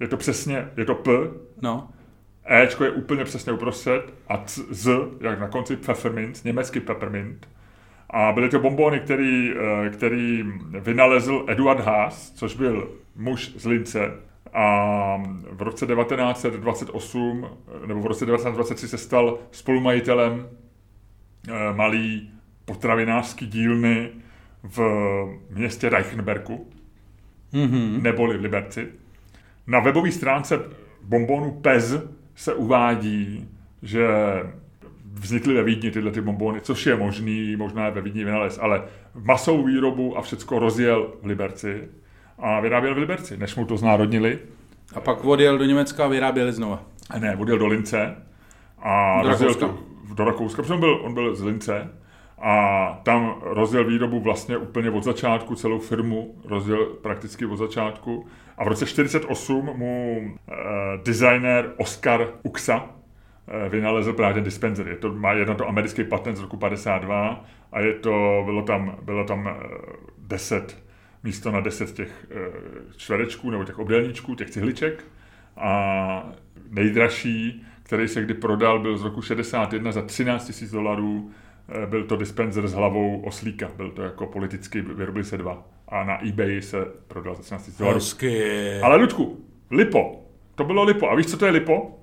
[0.00, 1.10] Je to přesně, je to P.
[1.62, 1.88] No.
[2.44, 4.90] Ečko je úplně přesně uprostřed a Z,
[5.20, 7.48] jak na konci Pfeffermint, německý peppermint.
[8.10, 10.44] A byly to bombony, který, e, který
[10.80, 14.12] vynalezl Eduard Haas, což byl muž z Lince.
[14.52, 17.48] A v roce 1928,
[17.86, 20.48] nebo v roce 1923 se stal spolumajitelem
[21.48, 22.30] e, malý
[22.64, 24.10] potravinářský dílny
[24.70, 24.80] v
[25.50, 26.68] městě Reichenbergu,
[27.52, 28.02] mm-hmm.
[28.02, 28.88] neboli v Liberci.
[29.66, 30.60] Na webové stránce
[31.02, 31.96] bombonu PEZ
[32.34, 33.48] se uvádí,
[33.82, 34.06] že
[35.12, 38.82] vznikly ve Vídni tyhle ty bombony, což je možný, možná je ve Vídni vynalez, ale
[39.14, 41.88] masovou výrobu a všecko rozjel v Liberci
[42.38, 44.38] a vyráběl v Liberci, než mu to znárodnili.
[44.94, 46.82] A pak odjel do Německa a vyráběli znova.
[47.18, 48.14] Ne, odjel do Lince
[48.78, 49.66] a do Rakouska.
[49.66, 49.78] To,
[50.14, 51.90] do Rakouska, protože on byl, on byl z Lince
[52.40, 58.26] a tam rozjel výrobu vlastně úplně od začátku, celou firmu rozjel prakticky od začátku.
[58.58, 60.54] A v roce 1948 mu eh,
[61.04, 62.90] designer Oscar Uxa
[63.48, 64.88] eh, vynalezl právě ten dispenser.
[64.88, 68.98] Je to, má jedno to americký patent z roku 52 a je to, bylo tam,
[69.02, 69.66] bylo tam eh,
[70.18, 70.82] 10
[71.24, 72.36] místo na 10 těch eh,
[72.96, 75.04] čtverečků nebo těch obdelníčků, těch cihliček.
[75.56, 76.32] A
[76.70, 81.47] nejdražší, který se kdy prodal, byl z roku 61 za 13 000 dolarů Eh,
[81.86, 85.64] byl to dispenser s hlavou oslíka, byl to jako politicky, vyrobili se dva.
[85.88, 87.96] A na eBay se prodal za 13 dolarů.
[88.82, 90.20] Ale Ludku, Lipo,
[90.54, 91.10] to bylo Lipo.
[91.10, 91.98] A víš, co to je Lipo?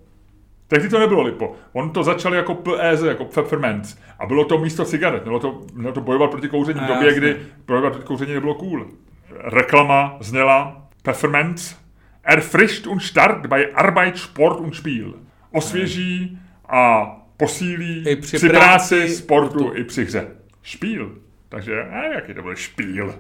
[0.68, 1.56] Tehdy to nebylo Lipo.
[1.74, 3.98] On to začal jako PEZ, jako Pfefferments.
[4.20, 5.24] A bylo to místo cigaret.
[5.24, 7.38] Mělo to, mělo to bojovat proti kouření v době, kdy
[7.68, 8.88] bojovat proti kouření nebylo cool.
[9.30, 11.76] Reklama zněla Pfefferments
[12.24, 15.14] erfrischt und start bei Arbeit, Sport und Spiel.
[15.52, 16.40] Osvěží
[16.70, 20.28] a posílí I při, při práci, práci, sportu i při hře.
[20.62, 21.18] Špíl.
[21.50, 23.16] Takže já nevím, jaký to byl špíl.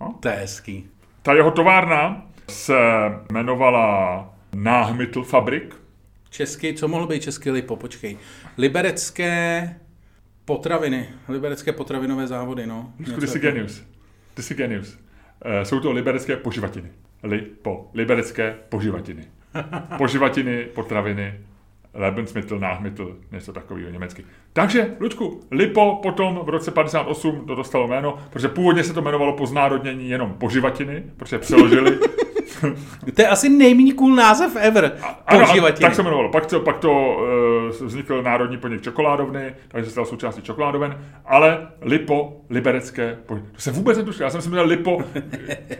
[0.00, 0.14] No?
[0.20, 0.86] To je hezký.
[1.22, 2.74] Ta jeho továrna se
[3.30, 5.74] jmenovala Náhmytl Fabrik.
[6.30, 8.18] Česky, co mohlo být česky lipo, počkej.
[8.58, 9.74] Liberecké
[10.44, 12.92] potraviny, liberecké potravinové závody, no.
[13.20, 13.82] Ty jsi genius.
[14.34, 14.94] Ty jsi genius.
[14.94, 16.90] Uh, jsou to liberecké poživatiny.
[17.22, 17.90] Lipo.
[17.94, 19.24] Liberecké poživatiny.
[19.98, 21.40] Poživatiny, potraviny,
[21.94, 24.24] Lebensmittel, Nachmittel, něco takového německy.
[24.52, 29.32] Takže, Luďku, Lipo potom v roce 58 to dostalo jméno, protože původně se to jmenovalo
[29.32, 31.98] po znárodnění jenom poživatiny, protože přeložili
[33.14, 34.92] to je asi nejméně cool název ever.
[35.26, 35.46] Ano,
[35.80, 36.28] tak se jmenovalo.
[36.28, 41.68] Pak to, pak to uh, vznikl národní podnik čokoládovny, takže se stal součástí čokoládoven, ale
[41.80, 44.24] Lipo, liberecké, to se vůbec netušil.
[44.24, 44.98] Já jsem si myslel Lipo,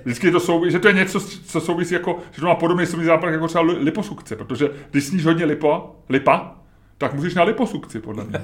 [0.04, 3.06] vždycky to souvisí, že to je něco, co souvisí jako, že to má podobný slovní
[3.06, 6.54] západ jako třeba liposukce, protože když sníš hodně lipo, lipa,
[6.98, 8.38] tak můžeš na liposukci, podle mě.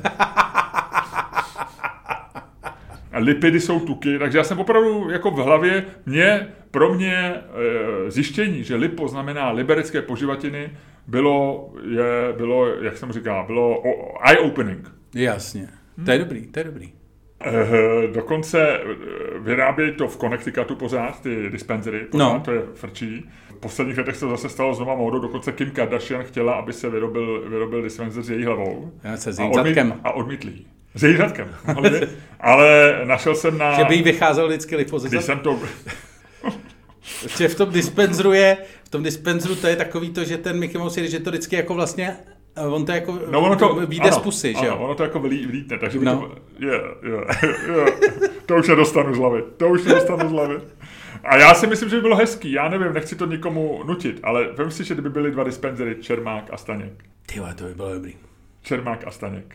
[3.19, 8.65] lipidy jsou tuky, takže já jsem opravdu jako v hlavě, mě, pro mě e, zjištění,
[8.65, 10.71] že lipo znamená liberecké poživatiny,
[11.07, 13.83] bylo, je, bylo, jak jsem říkal, bylo
[14.25, 14.93] eye-opening.
[15.15, 15.69] Jasně,
[16.05, 16.93] to je dobrý, to je dobrý.
[17.45, 18.85] E, dokonce eh,
[19.39, 22.41] vyrábějí to v Connecticutu pořád, ty dispensery, pořád, no.
[22.45, 23.31] to je frčí.
[23.51, 26.91] V posledních letech se to zase stalo znova módou, dokonce Kim Kardashian chtěla, aby se
[26.91, 28.93] vyrobil, vyrobil dispenser s její hlavou.
[29.05, 30.53] Já se s a, odmít, a odmítli
[30.95, 31.23] s jejím
[32.41, 33.75] Ale našel jsem na...
[33.75, 35.59] Že by jí vycházel vždycky lipo Když jsem to...
[37.39, 40.79] že v tom dispenzru je, v tom dispenzru to je takový to, že ten Mickey
[40.79, 42.17] Mouse, že to vždycky jako vlastně
[42.67, 44.77] On to jako no ono to, vyjde z pusy, že jo?
[44.77, 46.17] ono to jako vlítne, takže no.
[46.17, 46.73] to, je,
[47.03, 47.19] je,
[47.79, 47.93] je,
[48.47, 50.61] to už nedostanu z hlavy, to už nedostanu z hlavy.
[51.25, 54.49] A já si myslím, že by bylo hezký, já nevím, nechci to nikomu nutit, ale
[54.59, 57.05] vím si, že kdyby byly dva dispenzery, Čermák a Staněk.
[57.27, 58.15] Ty to by bylo dobrý.
[58.63, 59.55] Čermák a Staněk.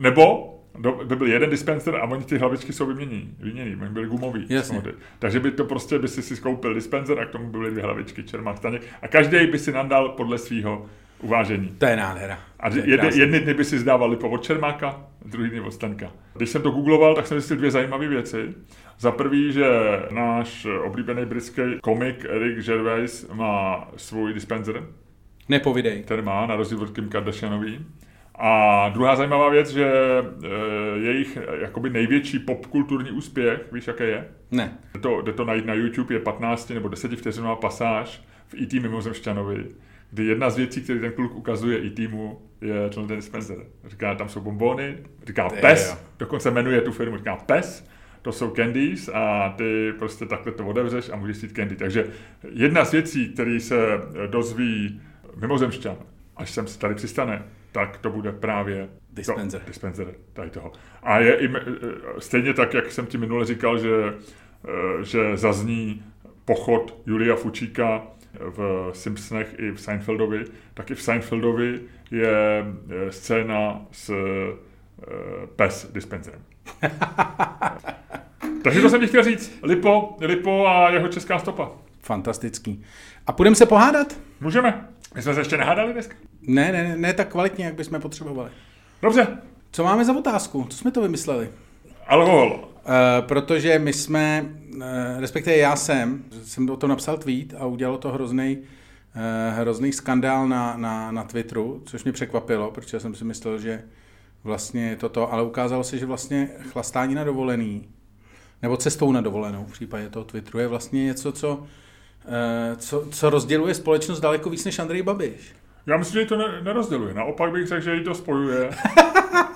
[0.00, 0.54] Nebo
[1.04, 4.46] by byl jeden dispenser a oni ty hlavičky jsou vymění, vymění, oni byli gumový.
[4.48, 4.82] Jasně.
[5.18, 8.22] Takže by to prostě, by si si skoupil dispenser a k tomu byly dvě hlavičky,
[8.22, 10.86] čermák staněk a každý by si nandal podle svého
[11.22, 11.68] uvážení.
[11.78, 12.38] To je nádhera.
[12.60, 16.12] A jedny, jedny dny by si zdávali po od Čermáka, druhý dny od Staňka.
[16.34, 18.54] Když jsem to googloval, tak jsem zjistil dvě zajímavé věci.
[18.98, 19.66] Za prvý, že
[20.10, 24.82] náš oblíbený britský komik Eric Gervais má svůj dispenser.
[25.48, 26.02] Nepovidej.
[26.02, 27.86] Ten má, na rozdíl od Kim Kardashianový.
[28.44, 34.28] A druhá zajímavá věc, že e, jejich jakoby největší popkulturní úspěch, víš, jaké je?
[34.50, 34.78] Ne.
[34.94, 38.80] Jde to, jde to najít na YouTube, je 15 nebo 10 vteřinová pasáž v E.T.
[38.80, 39.66] Mimozemšťanovi,
[40.10, 43.56] kdy jedna z věcí, které ten kluk ukazuje i týmu, je ten dispenser.
[43.86, 47.88] Říká, tam jsou bombony, říká PES, dokonce jmenuje tu firmu, říká PES,
[48.22, 51.76] to jsou candies a ty prostě takhle to otevřeš a můžeš jít candy.
[51.76, 52.06] Takže
[52.52, 53.76] jedna z věcí, které se
[54.26, 55.00] dozví
[55.36, 55.96] mimozemšťan,
[56.36, 59.60] až sem se tady přistane, tak to bude právě dispenser.
[59.60, 60.72] To, dispenser tady toho.
[61.02, 61.60] A je i, e,
[62.18, 66.04] stejně tak, jak jsem ti minule říkal, že, e, že zazní
[66.44, 68.02] pochod Julia Fučíka
[68.40, 70.44] v Simpsonech i v Seinfeldovi,
[70.74, 72.64] tak i v Seinfeldovi je
[73.08, 74.12] e, scéna s
[75.56, 76.40] pes dispenserem.
[78.64, 79.58] Takže to jsem ti chtěl říct.
[79.62, 81.70] Lipo, Lipo a jeho česká stopa.
[82.00, 82.84] Fantastický.
[83.26, 84.16] A půjdeme se pohádat?
[84.40, 84.88] Můžeme.
[85.14, 86.16] My jsme se ještě nehádali dneska?
[86.42, 88.50] Ne, ne, ne tak kvalitně, jak bychom potřebovali.
[89.02, 89.38] Dobře.
[89.70, 90.66] Co máme za otázku?
[90.70, 91.48] Co jsme to vymysleli?
[92.06, 92.68] Alkohol.
[92.84, 94.46] Uh, protože my jsme,
[94.76, 94.82] uh,
[95.18, 100.48] respektive já jsem, jsem o to napsal tweet a udělal to hrozný uh, hrozný skandál
[100.48, 103.82] na, na, na Twitteru, což mě překvapilo, protože jsem si myslel, že
[104.44, 107.88] vlastně toto, ale ukázalo se, že vlastně chlastání na dovolený,
[108.62, 111.81] nebo cestou na dovolenou v případě toho Twitteru je vlastně něco, co Eh,
[112.76, 115.54] co, co rozděluje společnost daleko víc než Andrej Babiš.
[115.86, 117.14] Já myslím, že to ne, nerozděluje.
[117.14, 118.70] Naopak bych řekl, že ji to spojuje.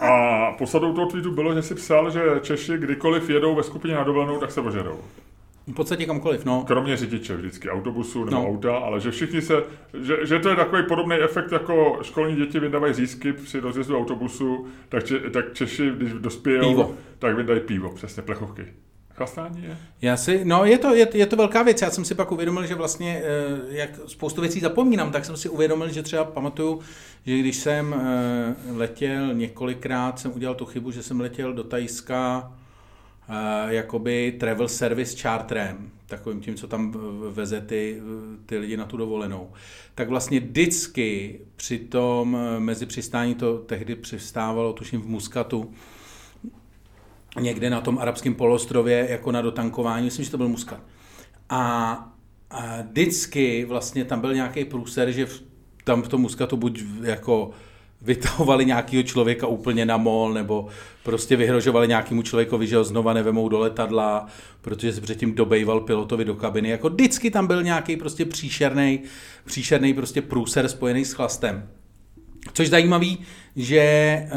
[0.01, 4.05] A posadou toho tweetu bylo, že si psal, že Češi kdykoliv jedou ve skupině na
[4.05, 5.01] dovolenou, tak se ožerou.
[5.67, 6.65] V podstatě kamkoliv, no.
[6.67, 8.49] Kromě řidiče vždycky, autobusu nebo no.
[8.49, 9.63] auta, ale že všichni se,
[10.03, 14.67] že, že to je takový podobný efekt, jako školní děti vydávají získy při rozjezdu autobusu,
[14.89, 18.67] tak, če, tak Češi, když dospějou, tak vydají pivo, přesně plechovky.
[19.17, 19.79] Chlastání je?
[20.03, 21.83] Já si, no je to, je, je to velká věc.
[21.83, 25.49] Já jsem si pak uvědomil, že vlastně, eh, jak spoustu věcí zapomínám, tak jsem si
[25.49, 26.81] uvědomil, že třeba pamatuju,
[27.27, 32.53] že když jsem eh, letěl několikrát, jsem udělal tu chybu, že jsem letěl do Tajska
[33.29, 36.95] eh, jakoby travel service charterem, takovým tím, co tam
[37.31, 38.01] veze ty,
[38.47, 39.51] ty lidi na tu dovolenou.
[39.95, 45.75] Tak vlastně vždycky při tom mezi přistání to tehdy přistávalo, tuším v Muskatu,
[47.41, 50.81] někde na tom arabském polostrově jako na dotankování, myslím, že to byl Muskat.
[51.49, 51.93] A,
[52.51, 55.43] a vždycky vlastně tam byl nějaký průser, že v,
[55.85, 57.51] tam v tom Muskatu buď jako
[58.03, 60.67] vytahovali nějakého člověka úplně na mol, nebo
[61.03, 64.27] prostě vyhrožovali nějakému člověkovi, že ho znova nevemou do letadla,
[64.61, 66.69] protože se předtím dobejval pilotovi do kabiny.
[66.69, 69.01] Jako vždycky tam byl nějaký prostě příšerný,
[69.45, 71.69] příšerný prostě průser spojený s chlastem.
[72.53, 73.19] Což zajímavý,
[73.57, 74.29] že e,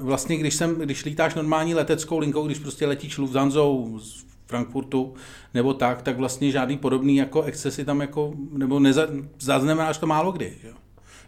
[0.00, 5.14] vlastně když, jsem, když lítáš normální leteckou linkou, když prostě letíš Lufthansou z Frankfurtu
[5.54, 9.06] nebo tak, tak vlastně žádný podobný jako excesy tam jako, nebo neza,
[9.38, 10.52] zaznamenáš to málo kdy.
[10.64, 10.81] Jo.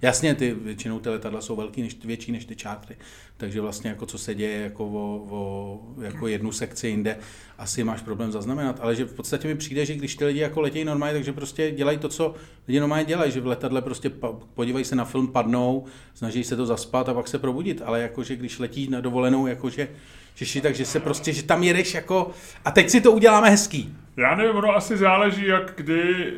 [0.04, 2.96] Jasně, ty většinou ty letadla jsou velký, než, větší než ty čátry,
[3.36, 7.16] takže vlastně jako co se děje jako, o, o, jako jednu sekci jinde,
[7.58, 10.60] asi máš problém zaznamenat, ale že v podstatě mi přijde, že když ty lidi jako
[10.60, 12.34] letějí normálně, takže prostě dělají to, co
[12.68, 14.10] lidi normálně dělají, že v letadle prostě
[14.54, 15.84] podívají se na film, padnou,
[16.14, 19.88] snaží se to zaspat a pak se probudit, ale jakože když letí na dovolenou, jakože
[20.34, 22.30] Češi, takže se prostě, že tam jedeš jako,
[22.64, 23.96] a teď si to uděláme hezký.
[24.16, 26.32] Já nevím, ono asi záleží, jak kdy, eh,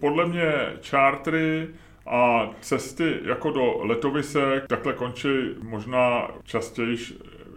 [0.00, 1.68] podle mě čártry
[2.10, 5.28] a cesty jako do letovisek takhle končí
[5.62, 6.96] možná častěji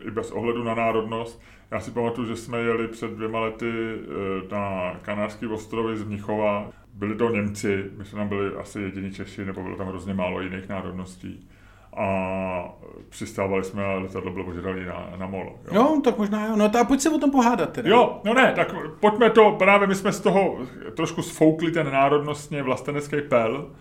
[0.08, 1.42] i bez ohledu na národnost.
[1.72, 6.68] Já si pamatuju, že jsme jeli před dvěma lety eh, na Kanárský ostrovy z Mnichova.
[6.94, 10.42] Byli to Němci, my jsme tam byli asi jediní Češi, nebo bylo tam hrozně málo
[10.42, 11.50] jiných národností
[11.98, 12.76] a
[13.10, 15.60] přistávali jsme a letadlo bylo požadali na, na molo.
[15.72, 15.74] Jo?
[15.74, 16.56] jo, tak možná jo.
[16.56, 17.90] No a pojď se o tom pohádat teda.
[17.90, 20.58] Jo, no ne, tak pojďme to, právě my jsme z toho
[20.96, 23.72] trošku sfoukli ten národnostně vlastenecký pel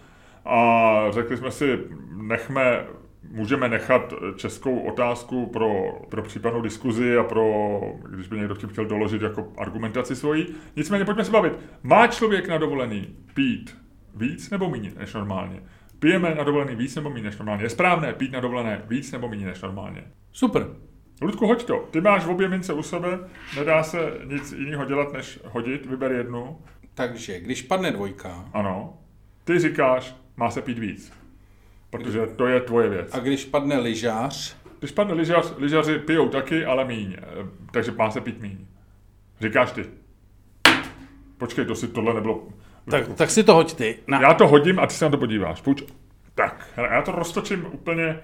[0.44, 1.78] a řekli jsme si,
[2.16, 2.84] nechme,
[3.30, 5.68] můžeme nechat českou otázku pro,
[6.10, 7.80] pro případnou diskuzi a pro,
[8.10, 10.46] když by někdo chtěl doložit jako argumentaci svojí.
[10.76, 11.52] Nicméně pojďme se bavit.
[11.82, 13.76] Má člověk na dovolený pít
[14.16, 15.62] víc nebo méně než normálně?
[15.98, 17.64] Pijeme na dovolený víc nebo méně než normálně.
[17.64, 20.04] Je správné pít na dovolené víc nebo méně než normálně.
[20.32, 20.66] Super.
[21.22, 21.88] Ludku, hoď to.
[21.90, 23.18] Ty máš v obě mince u sebe,
[23.56, 26.58] nedá se nic jiného dělat, než hodit, vyber jednu.
[26.94, 28.44] Takže, když padne dvojka.
[28.52, 28.98] Ano.
[29.44, 31.12] Ty říkáš, má se pít víc.
[31.90, 33.14] Protože to je tvoje věc.
[33.14, 34.56] A když padne lyžář?
[34.78, 37.16] Když padne lyžář, lyžaři pijou taky, ale míň.
[37.70, 38.66] Takže má se pít míň.
[39.40, 39.84] Říkáš ty.
[41.38, 42.48] Počkej, to si tohle nebylo...
[42.90, 43.98] Tak, tak si to hoď ty.
[44.06, 44.20] Na.
[44.20, 45.60] Já to hodím a ty se na to podíváš.
[45.60, 45.82] Půjč.
[46.34, 48.20] Tak, hele, já to roztočím úplně...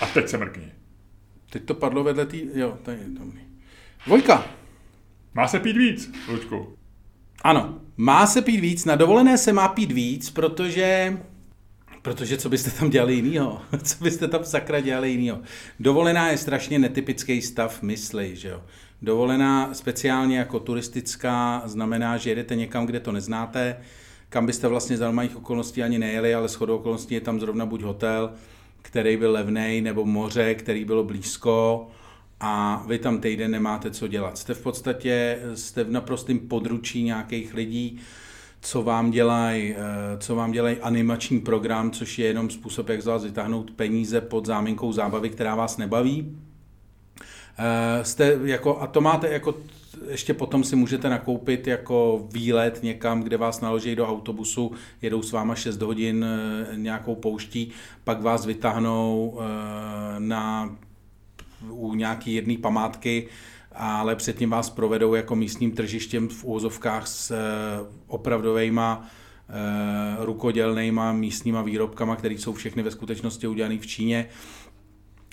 [0.00, 0.72] A teď se mrkni.
[1.50, 2.48] Teď to padlo vedle tý...
[2.54, 3.40] Jo, tady je dobrý.
[4.06, 4.44] Dvojka.
[5.34, 6.78] Má se pít víc, Luďku.
[7.42, 8.84] Ano, má se pít víc.
[8.84, 11.18] Na dovolené se má pít víc, protože...
[12.02, 13.62] Protože co byste tam dělali jinýho?
[13.82, 15.38] Co byste tam sakra dělali jinýho?
[15.80, 18.62] Dovolená je strašně netypický stav mysli, že jo?
[19.02, 23.76] Dovolená speciálně jako turistická znamená, že jedete někam, kde to neznáte,
[24.28, 27.82] kam byste vlastně za normálních okolností ani nejeli, ale shodou okolností je tam zrovna buď
[27.82, 28.32] hotel,
[28.82, 31.86] který byl levný, nebo moře, který bylo blízko
[32.40, 34.38] a vy tam týden nemáte co dělat.
[34.38, 38.00] Jste v podstatě, jste v naprostém područí nějakých lidí,
[38.60, 43.06] co vám dělají eh, co vám dělaj animační program, což je jenom způsob, jak z
[43.06, 46.36] vás vytáhnout peníze pod záminkou zábavy, která vás nebaví.
[47.58, 49.54] Eh, jste jako, a to máte jako
[50.08, 54.72] ještě potom si můžete nakoupit jako výlet někam, kde vás naloží do autobusu,
[55.02, 57.70] jedou s váma 6 hodin eh, nějakou pouští,
[58.04, 59.38] pak vás vytáhnou
[60.18, 60.76] na
[61.70, 63.28] u nějaký jedné památky,
[63.72, 67.36] ale předtím vás provedou jako místním tržištěm v úvozovkách s eh,
[68.06, 69.08] opravdovejma
[69.48, 74.28] eh, rukodělnejma místníma výrobkama, které jsou všechny ve skutečnosti udělané v Číně.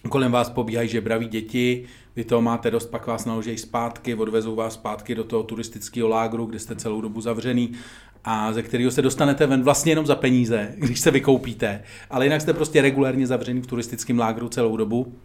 [0.09, 4.74] Kolem vás pobíhají žebraví děti, vy toho máte dost, pak vás naloží zpátky, odvezou vás
[4.74, 7.71] zpátky do toho turistického lágru, kde jste celou dobu zavřený
[8.24, 12.41] a ze kterého se dostanete ven vlastně jenom za peníze, když se vykoupíte, ale jinak
[12.41, 15.15] jste prostě regulérně zavřený v turistickém lágru celou dobu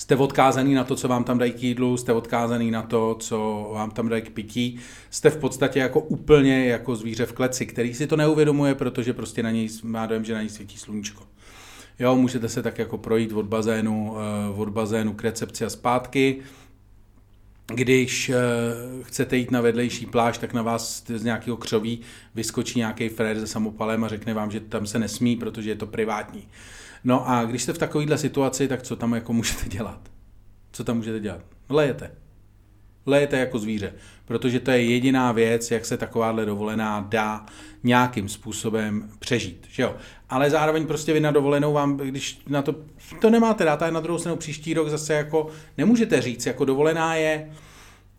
[0.00, 3.70] jste odkázaný na to, co vám tam dají k jídlu, jste odkázaný na to, co
[3.72, 4.80] vám tam dají k pití,
[5.10, 9.42] jste v podstatě jako úplně jako zvíře v kleci, který si to neuvědomuje, protože prostě
[9.42, 11.22] na něj má dojem, že na něj svítí sluníčko.
[11.98, 16.40] Jo, můžete se tak jako projít od bazénu, eh, od bazénu k recepci a zpátky.
[17.74, 18.34] Když eh,
[19.02, 22.00] chcete jít na vedlejší pláž, tak na vás z nějakého křoví
[22.34, 25.86] vyskočí nějaký frér se samopalem a řekne vám, že tam se nesmí, protože je to
[25.86, 26.48] privátní.
[27.04, 30.00] No a když jste v takovéhle situaci, tak co tam jako můžete dělat?
[30.72, 31.40] Co tam můžete dělat?
[31.68, 32.10] Lejete.
[33.06, 33.92] Lejete jako zvíře,
[34.24, 37.46] protože to je jediná věc, jak se takováhle dovolená dá
[37.84, 39.66] nějakým způsobem přežít.
[39.70, 39.96] Že jo?
[40.28, 42.74] Ale zároveň prostě vy na dovolenou vám, když na to,
[43.20, 45.48] to nemáte dát, a na druhou stranu příští rok zase jako
[45.78, 47.50] nemůžete říct, jako dovolená je,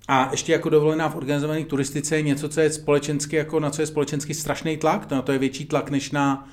[0.07, 3.81] a ještě jako dovolená v organizované turistice je něco, co je společensky, jako na co
[3.81, 6.49] je společensky strašný tlak, to na to je větší tlak než na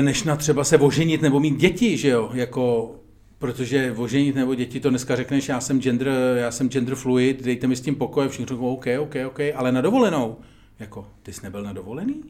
[0.00, 2.94] než na třeba se oženit nebo mít děti, že jo, jako
[3.38, 7.66] protože oženit nebo děti, to dneska řekneš, já jsem gender, já jsem gender fluid, dejte
[7.66, 10.36] mi s tím pokoj, všichni řeknou, OK, OK, OK, ale na dovolenou,
[10.78, 12.22] jako, ty jsi nebyl na dovolený?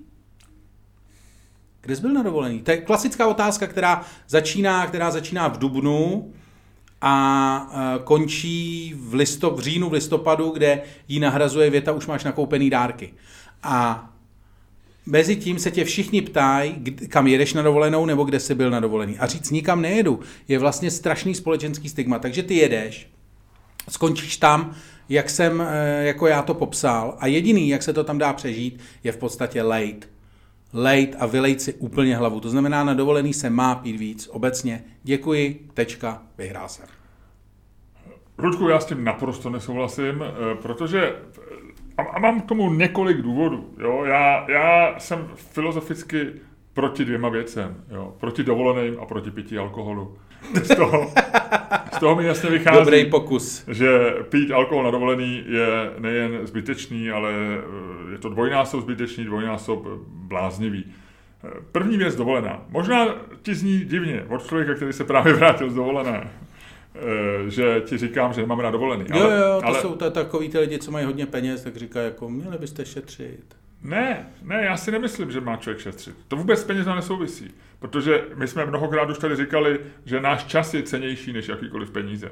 [1.81, 2.62] Kde jsi byl na dovolený?
[2.62, 6.33] To je klasická otázka, která začíná, která začíná v Dubnu
[7.01, 12.25] a e, končí v, listop, v říjnu, v listopadu, kde ji nahrazuje věta, už máš
[12.25, 13.14] nakoupený dárky.
[13.62, 14.11] A
[15.07, 16.75] Mezi tím se tě všichni ptají,
[17.09, 19.19] kam jedeš na dovolenou nebo kde jsi byl na dovolený.
[19.19, 22.19] A říct nikam nejedu je vlastně strašný společenský stigma.
[22.19, 23.09] Takže ty jedeš,
[23.89, 24.75] skončíš tam,
[25.09, 28.81] jak jsem, e, jako já to popsal a jediný, jak se to tam dá přežít,
[29.05, 30.15] je v podstatě late
[30.75, 32.41] lejt a vylejt si úplně hlavu.
[32.41, 34.29] To znamená, na dovolený se má pít víc.
[34.33, 36.87] Obecně děkuji, tečka, vyhrál jsem.
[38.39, 41.17] Ludku, já s tím naprosto nesouhlasím, eh, protože
[41.99, 43.75] a mám k tomu několik důvodů.
[43.79, 44.05] Jo?
[44.05, 46.27] Já, já jsem filozoficky
[46.75, 47.77] proti dvěma věcem.
[47.91, 48.15] Jo?
[48.21, 50.17] Proti dovoleným a proti pití alkoholu.
[50.63, 51.11] Z toho,
[51.93, 53.69] z toho mi jasně vychází, Dobrý pokus.
[53.69, 55.67] že pít alkohol na dovolený je
[55.99, 60.85] nejen zbytečný, ale eh, je to dvojnásob zbytečný, dvojnásob bláznivý.
[61.45, 62.63] Eh, první věc dovolená.
[62.71, 63.07] Možná
[63.43, 66.29] ti zní divně od člověka, který se právě vrátil z dovolené, eh,
[67.49, 69.05] že ti říkám, že nemám na dovolený.
[69.09, 69.81] Jo, ale, jo, to ale...
[69.81, 73.57] jsou to takový ty lidi, co mají hodně peněz, tak říkají, jako měli byste šetřit.
[73.83, 76.17] Ne, ne, já si nemyslím, že má člověk šetřit.
[76.29, 77.51] To vůbec s penězma nesouvisí.
[77.79, 82.31] Protože my jsme mnohokrát už tady říkali, že náš čas je cenější než jakýkoliv peníze.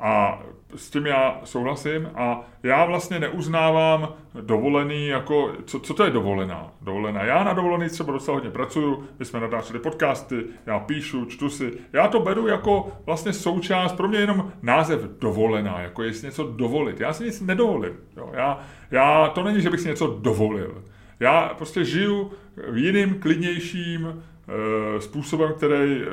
[0.00, 0.42] A
[0.76, 4.08] s tím já souhlasím a já vlastně neuznávám
[4.40, 6.72] dovolený jako, co, co to je dovolená?
[6.80, 7.24] Dovolená.
[7.24, 11.72] Já na dovolený třeba docela hodně pracuju, my jsme natáčeli podcasty, já píšu, čtu si.
[11.92, 17.00] Já to beru jako vlastně součást, pro mě jenom název dovolená, jako jestli něco dovolit.
[17.00, 17.92] Já si nic nedovolím.
[18.16, 18.30] Jo.
[18.32, 20.84] Já, já, to není, že bych si něco dovolil.
[21.20, 22.32] Já prostě žiju
[22.74, 26.06] jiným, klidnějším e, způsobem, který e,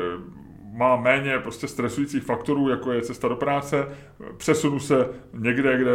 [0.77, 3.87] má méně prostě stresujících faktorů, jako je cesta do práce,
[4.37, 5.91] přesunu se někde, kde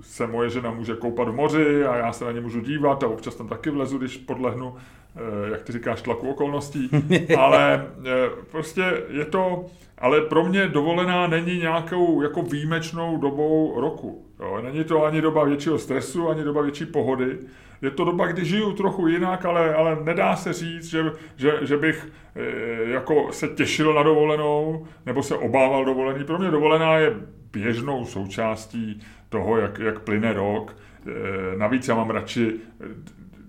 [0.00, 3.08] se moje žena může koupat v moři a já se na ně můžu dívat a
[3.08, 4.74] občas tam taky vlezu, když podlehnu,
[5.16, 6.90] eh, jak ty říkáš, tlaku okolností,
[7.38, 9.64] ale eh, prostě je to,
[9.98, 14.25] ale pro mě dovolená není nějakou jako výjimečnou dobou roku.
[14.40, 14.60] Jo?
[14.62, 17.38] Není to ani doba většího stresu, ani doba větší pohody.
[17.82, 21.76] Je to doba, kdy žiju trochu jinak, ale, ale nedá se říct, že, že, že
[21.76, 26.24] bych e, jako se těšil na dovolenou nebo se obával dovolený.
[26.24, 27.16] Pro mě dovolená je
[27.52, 30.76] běžnou součástí toho, jak, jak plyne rok.
[31.06, 32.54] E, navíc já mám radši,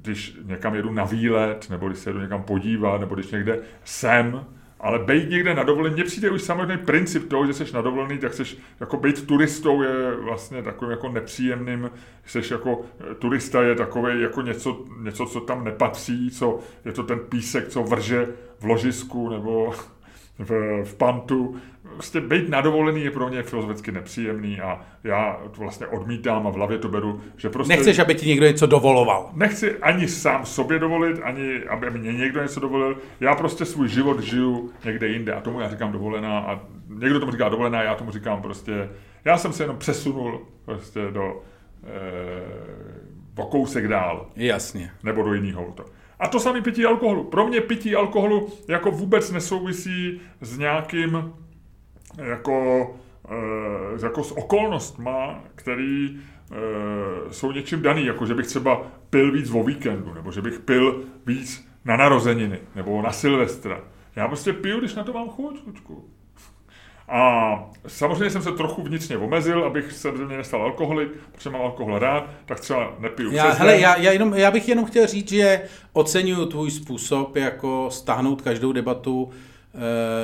[0.01, 4.45] když někam jedu na výlet, nebo když se jedu někam podívat, nebo když někde jsem,
[4.79, 8.17] ale být někde na dovolení, mně přijde už samotný princip toho, že jsi na dovolený,
[8.17, 8.43] tak jsi,
[8.79, 11.91] jako být turistou je vlastně takovým jako nepříjemným,
[12.25, 17.03] jsi jako eh, turista je takový jako něco, něco, co tam nepatří, co je to
[17.03, 18.27] ten písek, co vrže
[18.59, 19.73] v ložisku nebo
[20.39, 21.55] v, v pantu.
[21.97, 26.49] Prostě být na dovolený je pro mě filozoficky nepříjemný a já to vlastně odmítám a
[26.49, 27.73] v hlavě to beru, že prostě...
[27.73, 29.29] Nechceš, aby ti někdo něco dovoloval.
[29.33, 32.97] Nechci ani sám sobě dovolit, ani aby mě někdo něco dovolil.
[33.19, 37.31] Já prostě svůj život žiju někde jinde a tomu já říkám dovolená a někdo tomu
[37.31, 38.89] říká dovolená, já tomu říkám prostě...
[39.25, 41.41] Já jsem se jenom přesunul prostě do...
[41.83, 44.29] Eh, o kousek dál.
[44.35, 44.91] Jasně.
[45.03, 45.83] Nebo do jiného auta.
[46.19, 47.23] A to samé pití alkoholu.
[47.23, 51.33] Pro mě pití alkoholu jako vůbec nesouvisí s nějakým
[52.17, 52.87] jako,
[53.29, 59.51] e, jako s okolnostma, který e, jsou něčím daný, jako že bych třeba pil víc
[59.51, 63.81] o víkendu, nebo že bych pil víc na narozeniny, nebo na Silvestra.
[64.15, 66.09] Já prostě piju, když na to mám chuť, chuťku.
[67.09, 67.53] A
[67.87, 71.99] samozřejmě jsem se trochu vnitřně omezil, abych se ze mě nestal alkoholik, protože mám alkohol
[71.99, 75.61] rád, tak třeba nepiju já, hele, já, já, jenom, já bych jenom chtěl říct, že
[75.93, 79.29] oceňuju tvůj způsob, jako stáhnout každou debatu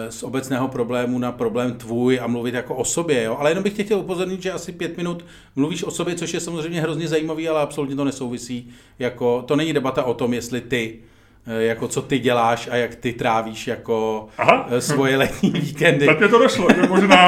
[0.10, 3.24] z obecného problému na problém tvůj a mluvit jako o sobě.
[3.24, 3.38] Jo?
[3.40, 5.26] Ale jenom bych tě chtěl upozornit, že asi pět minut
[5.56, 8.70] mluvíš o sobě, což je samozřejmě hrozně zajímavý, ale absolutně to nesouvisí.
[9.00, 11.00] Jako, to není debata o tom, jestli ty
[11.48, 14.68] Eh, jako co ty děláš a jak ty trávíš jako Aha.
[14.70, 16.06] Eh, svoje letní víkendy.
[16.06, 17.28] Tak mě to došlo, že možná...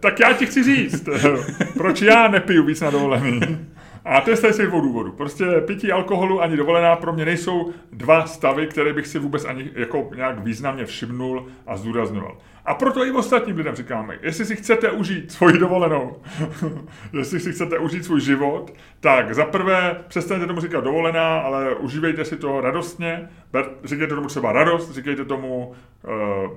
[0.00, 1.08] tak já ti chci říct,
[1.74, 3.40] proč já nepiju víc na dovolený.
[4.04, 5.12] A to je z těch dvou důvodů.
[5.12, 9.70] Prostě pití alkoholu ani dovolená pro mě nejsou dva stavy, které bych si vůbec ani
[9.74, 12.36] jako nějak významně všimnul a zdůrazňoval.
[12.64, 16.16] A proto i ostatním lidem říkáme, jestli si chcete užít svoji dovolenou,
[17.12, 22.24] jestli si chcete užít svůj život, tak za prvé přestaňte tomu říkat dovolená, ale užívejte
[22.24, 23.28] si to radostně,
[23.84, 25.74] říkejte tomu třeba radost, říkejte tomu
[26.04, 26.50] uh,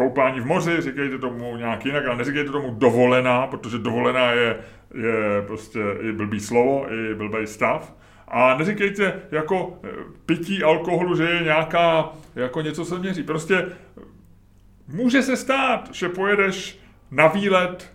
[0.00, 4.56] koupání v moři, říkejte tomu nějak jinak, ale neříkejte tomu dovolená, protože dovolená je,
[4.94, 7.94] je prostě i blbý slovo, i blbý stav.
[8.28, 9.88] A neříkejte jako eh,
[10.26, 13.22] pití alkoholu, že je nějaká, jako něco se měří.
[13.22, 13.66] Prostě
[14.92, 16.78] Může se stát, že pojedeš
[17.10, 17.92] na výlet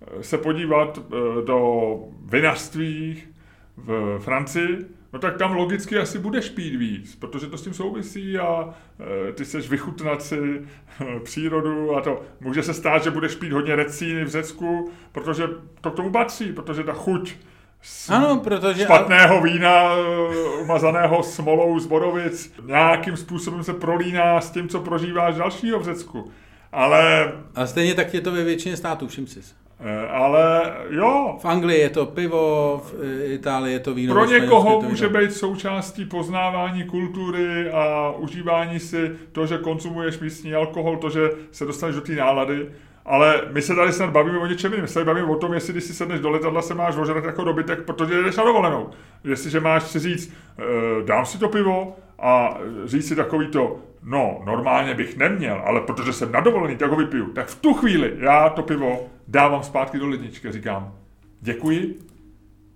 [0.00, 1.10] eh, se podívat eh,
[1.46, 3.22] do vinařství
[3.76, 8.38] v Francii, no tak tam logicky asi budeš pít víc, protože to s tím souvisí
[8.38, 8.74] a
[9.28, 13.52] e, ty chceš vychutnat si e, přírodu a to může se stát, že budeš pít
[13.52, 15.48] hodně recíny v Řecku, protože
[15.80, 17.34] to k tomu patří, protože ta chuť
[18.08, 18.84] ano, protože...
[18.84, 20.00] špatného vína e,
[20.62, 26.30] umazaného smolou z Borovic nějakým způsobem se prolíná s tím, co prožíváš dalšího v Řecku.
[26.72, 27.32] Ale...
[27.54, 29.40] A stejně tak je to ve většině států, všim si.
[29.80, 31.38] Eh, ale jo.
[31.40, 34.14] V Anglii je to pivo, v eh, Itálii je to víno.
[34.14, 40.96] Pro někoho může být součástí poznávání kultury a užívání si to, že konzumuješ místní alkohol,
[40.96, 42.68] to, že se dostaneš do té nálady.
[43.04, 44.82] Ale my se tady snad bavíme o něčem jiném.
[44.82, 47.24] My se tady bavíme o tom, jestli když si sedneš do letadla, se máš ožrat
[47.24, 48.90] jako dobytek, protože jdeš na dovolenou.
[49.24, 50.62] Jestliže máš si říct, eh,
[51.04, 56.12] dám si to pivo a říct si takový to, no, normálně bych neměl, ale protože
[56.12, 57.26] jsem na dovolený, tak ho vypiju.
[57.26, 60.98] Tak v tu chvíli já to pivo dávám zpátky do ledničky říkám,
[61.40, 61.98] děkuji,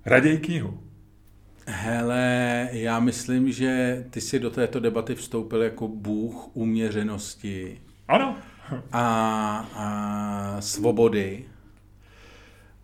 [0.07, 0.81] raději knihu.
[1.67, 7.81] Hele, já myslím, že ty si do této debaty vstoupil jako bůh uměřenosti.
[8.09, 8.37] Ano.
[8.93, 9.03] A,
[9.75, 11.45] a svobody.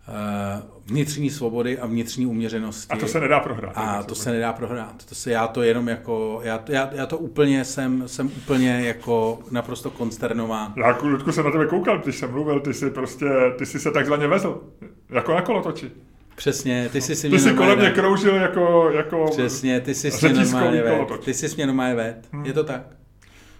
[0.09, 2.93] Eh, vnitřní svobody a vnitřní uměřenosti.
[2.93, 3.71] A to se nedá prohrát.
[3.75, 5.05] A to se nedá prohrát.
[5.05, 9.39] To se, já to jenom jako, já, já, já to úplně jsem, jsem úplně jako
[9.51, 10.73] naprosto konsternován.
[10.77, 13.25] Já, Ludku, jsem na tebe koukal, když jsem mluvil, ty jsi prostě,
[13.57, 14.61] ty jsi se takzvaně vezl,
[15.09, 15.91] jako na kolotoči.
[16.35, 20.29] Přesně, ty jsi si mě Ty jsi kolem mě kroužil jako, jako Přesně, ty jsi
[20.29, 21.19] mě normálně ved.
[21.25, 22.27] Ty jsi mě normálně ved.
[22.31, 22.45] Hmm.
[22.45, 22.81] Je to tak.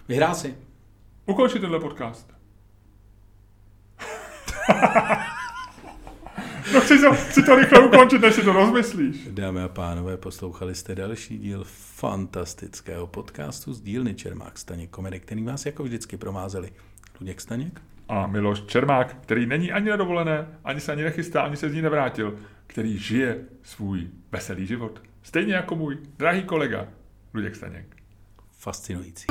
[0.08, 0.56] Vyhrál si.
[1.26, 2.34] Ukončit tenhle podcast.
[6.74, 9.28] No chci, to, chci to rychle ukončit, než si to rozmyslíš.
[9.32, 11.64] Dámy a pánové, poslouchali jste další díl
[11.96, 16.70] fantastického podcastu z dílny Čermák Staněk Komedy, který vás jako vždycky promázeli
[17.20, 21.58] Luděk Staněk a Miloš Čermák, který není ani na dovolené, ani se ani nechystá, ani
[21.58, 25.02] se z ní nevrátil, který žije svůj veselý život.
[25.24, 26.88] Stejně jako můj drahý kolega
[27.34, 27.96] Luděk Staněk.
[28.52, 29.26] Fascinující.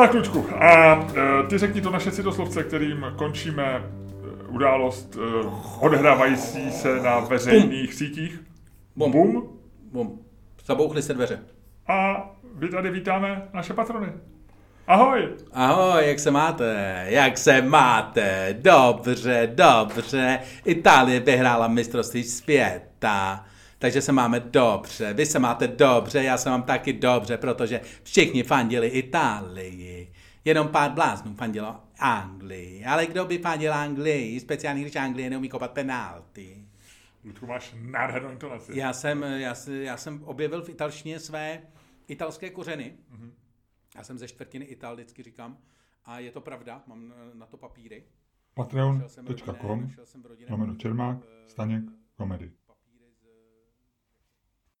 [0.00, 3.82] Tak, Lučku, a e, ty řekni to naše citoslovce, kterým končíme e,
[4.48, 5.46] událost e,
[5.80, 7.96] odhrávající se na veřejných Bum.
[7.96, 8.42] sítích.
[8.96, 9.12] Bum.
[9.12, 9.48] Bum.
[9.92, 10.20] Bum.
[10.64, 11.38] Zabouchly se dveře.
[11.88, 14.12] A vy tady vítáme naše patrony.
[14.86, 15.28] Ahoj!
[15.52, 17.04] Ahoj, jak se máte?
[17.08, 18.56] Jak se máte?
[18.60, 20.38] Dobře, dobře.
[20.64, 23.44] Itálie vyhrála mistrovství světa
[23.80, 25.12] takže se máme dobře.
[25.12, 30.12] Vy se máte dobře, já se mám taky dobře, protože všichni fandili Itálii.
[30.44, 32.84] Jenom pár bláznů fandilo Anglii.
[32.84, 34.40] Ale kdo by fandil Anglii?
[34.40, 36.68] Speciálně, když Anglie neumí kopat penalty.
[37.24, 38.78] Ludku, máš nádhernou intonaci.
[38.78, 41.62] Já jsem, já, já jsem objevil v italštině své
[42.08, 42.94] italské kořeny.
[43.12, 43.30] Mm-hmm.
[43.96, 45.58] Já jsem ze čtvrtiny Ital, vždycky říkám.
[46.04, 48.04] A je to pravda, mám na to papíry.
[48.54, 49.90] Patreon.com,
[50.50, 51.84] lomeno Čermák, Staněk,
[52.16, 52.52] komedy.